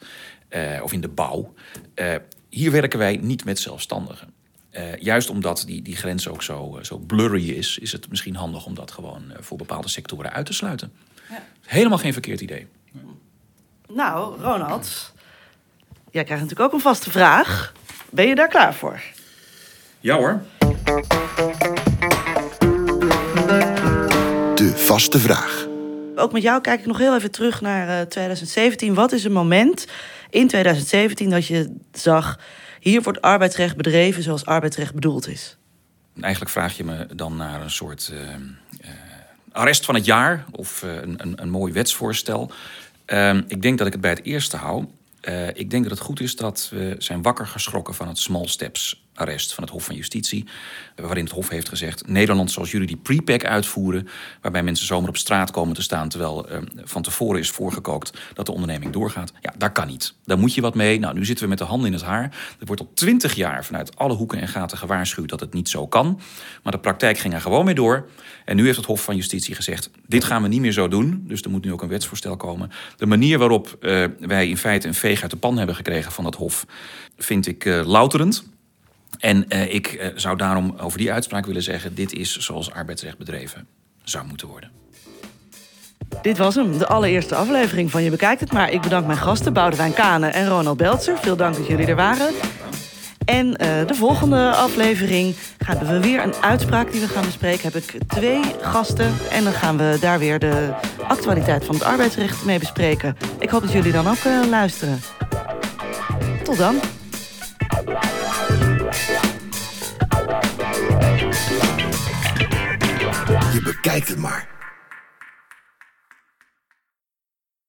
of 0.83 0.93
in 0.93 1.01
de 1.01 1.09
bouw. 1.09 1.55
hier 2.49 2.71
werken 2.71 2.99
wij 2.99 3.17
niet 3.17 3.45
met 3.45 3.59
zelfstandigen. 3.59 4.33
Uh, 4.73 4.97
juist 4.97 5.31
omdat 5.31 5.63
die, 5.67 5.83
die 5.83 5.97
grens 5.97 6.29
ook 6.29 6.43
zo, 6.43 6.77
uh, 6.79 6.85
zo 6.85 6.99
blurry 6.99 7.51
is, 7.51 7.79
is 7.79 7.93
het 7.93 8.09
misschien 8.09 8.37
handig 8.37 8.67
om 8.67 8.75
dat 8.75 8.91
gewoon 8.91 9.23
uh, 9.29 9.37
voor 9.41 9.57
bepaalde 9.57 9.89
sectoren 9.89 10.33
uit 10.33 10.47
te 10.47 10.53
sluiten. 10.53 10.93
Ja. 11.29 11.43
Helemaal 11.65 11.99
geen 11.99 12.13
verkeerd 12.13 12.41
idee. 12.41 12.67
Nou, 13.89 14.41
Ronald, 14.41 15.13
jij 16.11 16.25
krijgt 16.25 16.43
natuurlijk 16.43 16.61
ook 16.61 16.73
een 16.73 16.81
vaste 16.81 17.11
vraag. 17.11 17.73
Ben 18.11 18.29
je 18.29 18.35
daar 18.35 18.49
klaar 18.49 18.75
voor? 18.75 19.01
Ja 20.01 20.17
hoor. 20.17 20.43
De 24.55 24.73
vaste 24.75 25.19
vraag. 25.19 25.67
Ook 26.17 26.33
met 26.33 26.43
jou 26.43 26.61
kijk 26.61 26.81
ik 26.81 26.87
nog 26.87 26.99
heel 26.99 27.15
even 27.15 27.31
terug 27.31 27.61
naar 27.61 28.09
2017. 28.09 28.95
Wat 28.95 29.13
is 29.13 29.25
een 29.25 29.33
moment 29.33 29.87
in 30.31 30.49
2017 30.49 31.31
dat 31.31 31.47
je 31.47 31.77
zag 31.93 32.39
hier 32.83 33.03
wordt 33.03 33.21
arbeidsrecht 33.21 33.77
bedreven 33.77 34.23
zoals 34.23 34.45
arbeidsrecht 34.45 34.95
bedoeld 34.95 35.29
is. 35.29 35.57
Eigenlijk 36.21 36.53
vraag 36.53 36.77
je 36.77 36.85
me 36.85 37.07
dan 37.15 37.37
naar 37.37 37.63
een 37.63 37.71
soort 37.71 38.11
uh, 38.13 38.21
uh, 38.21 38.91
arrest 39.53 39.85
van 39.85 39.95
het 39.95 40.05
jaar 40.05 40.45
of 40.51 40.83
uh, 40.83 40.95
een, 40.95 41.15
een, 41.17 41.43
een, 41.43 41.51
mooi 41.51 41.73
wetsvoorstel. 41.73 42.53
Ehm, 43.05 43.43
ik 43.47 43.63
denk 43.63 43.79
dat 43.79 43.87
ik 43.87 43.93
het 43.93 44.03
bij 44.03 44.11
het 44.11 44.23
eerste 44.23 44.57
hou. 44.57 44.87
ik 45.55 45.71
denk 45.71 45.83
dat 45.83 45.93
het 45.93 46.01
goed 46.01 46.21
is 46.21 46.37
dat 46.37 46.69
we 46.71 46.95
zijn 46.99 47.23
wakker 47.23 47.47
geschrokken 47.47 47.95
van 47.95 48.09
het 48.09 48.19
small 48.19 48.47
steps 48.47 49.02
arrest 49.15 49.55
van 49.55 49.65
het 49.65 49.73
Hof 49.73 49.85
van 49.85 49.95
Justitie. 49.95 50.45
Waarin 50.97 51.25
het 51.25 51.33
Hof 51.33 51.49
heeft 51.49 51.69
gezegd: 51.69 52.07
Nederland, 52.07 52.51
zoals 52.51 52.71
jullie 52.71 52.87
die 52.87 52.97
prepack 52.97 53.45
uitvoeren. 53.45 54.09
waarbij 54.41 54.63
mensen 54.63 54.87
zomaar 54.87 55.09
op 55.09 55.17
straat 55.17 55.51
komen 55.51 55.75
te 55.75 55.83
staan. 55.83 56.09
terwijl 56.09 56.53
uh, 56.53 56.59
van 56.77 57.03
tevoren 57.03 57.41
is 57.41 57.51
voorgekookt 57.51 58.19
dat 58.35 58.47
de 58.47 58.53
onderneming 58.53 58.93
doorgaat. 58.93 59.33
Ja, 59.41 59.55
daar 59.59 59.73
kan 59.73 59.87
niet. 59.87 60.15
Daar 60.25 60.39
moet 60.39 60.55
je 60.55 60.61
wat 60.61 60.75
mee. 60.75 60.99
Nou, 60.99 61.15
nu 61.15 61.25
zitten 61.25 61.45
we 61.45 61.51
met 61.51 61.59
de 61.59 61.65
handen 61.65 61.87
in 61.87 61.93
het 61.93 62.03
haar. 62.03 62.23
Er 62.59 62.67
wordt 62.67 62.81
al 62.81 62.91
twintig 62.95 63.35
jaar 63.35 63.65
vanuit 63.65 63.97
alle 63.97 64.15
hoeken 64.15 64.41
en 64.41 64.49
gaten 64.49 64.79
gewaarschuwd 64.79 65.29
dat 65.29 65.41
het 65.41 65.53
niet 65.53 65.69
zo 65.69 65.87
kan. 65.87 66.21
Maar 66.63 66.73
de 66.73 66.79
praktijk 66.79 67.19
ging 67.19 67.35
er 67.35 67.41
gewoon 67.41 67.65
mee 67.65 67.75
door. 67.75 68.09
En 68.45 68.57
nu 68.57 68.65
heeft 68.65 68.77
het 68.77 68.87
Hof 68.87 69.03
van 69.03 69.17
Justitie 69.17 69.55
gezegd: 69.55 69.91
dit 70.07 70.25
gaan 70.25 70.43
we 70.43 70.49
niet 70.49 70.61
meer 70.61 70.73
zo 70.73 70.89
doen. 70.89 71.25
Dus 71.27 71.43
er 71.43 71.51
moet 71.51 71.65
nu 71.65 71.73
ook 71.73 71.83
een 71.83 71.89
wetsvoorstel 71.89 72.37
komen. 72.37 72.71
De 72.97 73.07
manier 73.07 73.39
waarop 73.39 73.77
uh, 73.81 74.05
wij 74.19 74.49
in 74.49 74.57
feite 74.57 74.89
een 74.89 74.95
veeg 74.95 75.23
uit 75.23 75.31
de 75.31 75.37
pan 75.37 75.57
hebben 75.59 75.75
gekregen 75.75 76.13
van 76.13 76.25
dat 76.25 76.35
Hof. 76.35 76.67
vind 77.17 77.47
ik 77.47 77.65
uh, 77.65 77.87
louterend. 77.87 78.51
En 79.19 79.45
uh, 79.49 79.75
ik 79.75 79.93
uh, 79.93 80.07
zou 80.15 80.37
daarom 80.37 80.75
over 80.79 80.99
die 80.99 81.13
uitspraak 81.13 81.47
willen 81.47 81.63
zeggen: 81.63 81.95
dit 81.95 82.13
is 82.13 82.39
zoals 82.39 82.73
arbeidsrecht 82.73 83.19
bedreven 83.19 83.67
zou 84.03 84.27
moeten 84.27 84.49
worden. 84.49 84.71
Dit 86.23 86.39
was 86.39 86.55
hem, 86.55 86.79
de 86.79 86.87
allereerste 86.87 87.35
aflevering 87.35 87.91
van 87.91 88.03
Je 88.03 88.11
Bekijkt 88.11 88.41
Het 88.41 88.53
Maar. 88.53 88.71
Ik 88.71 88.81
bedank 88.81 89.07
mijn 89.07 89.19
gasten 89.19 89.53
Boudewijn 89.53 89.95
Kane 89.95 90.27
en 90.27 90.49
Ronald 90.49 90.77
Beltzer. 90.77 91.19
Veel 91.19 91.37
dank 91.37 91.57
dat 91.57 91.67
jullie 91.67 91.87
er 91.87 91.97
waren. 91.97 92.35
En 93.25 93.57
eh, 93.57 93.87
de 93.87 93.95
volgende 93.95 94.51
aflevering 94.51 95.35
hebben 95.65 95.89
we 95.89 96.01
weer 96.01 96.23
een 96.23 96.35
uitspraak 96.35 96.93
die 96.93 97.01
we 97.01 97.09
gaan 97.09 97.25
bespreken. 97.25 97.73
Heb 97.73 97.83
ik 97.83 97.99
twee 98.07 98.43
gasten 98.61 99.15
en 99.31 99.45
dan 99.45 99.53
gaan 99.53 99.77
we 99.77 99.97
daar 100.01 100.19
weer 100.19 100.39
de 100.39 100.75
actualiteit 101.09 101.65
van 101.65 101.75
het 101.75 101.85
arbeidsrecht 101.85 102.45
mee 102.45 102.59
bespreken. 102.59 103.17
Ik 103.39 103.51
hoop 103.51 103.63
dat 103.63 103.73
jullie 103.73 103.93
dan 103.93 104.09
ook 104.09 104.25
luisteren. 104.51 105.01
Tot 106.43 106.59
dan. 106.59 106.81
Je 113.53 113.63
bekijkt 113.63 114.09
het 114.09 114.19
maar. 114.19 114.52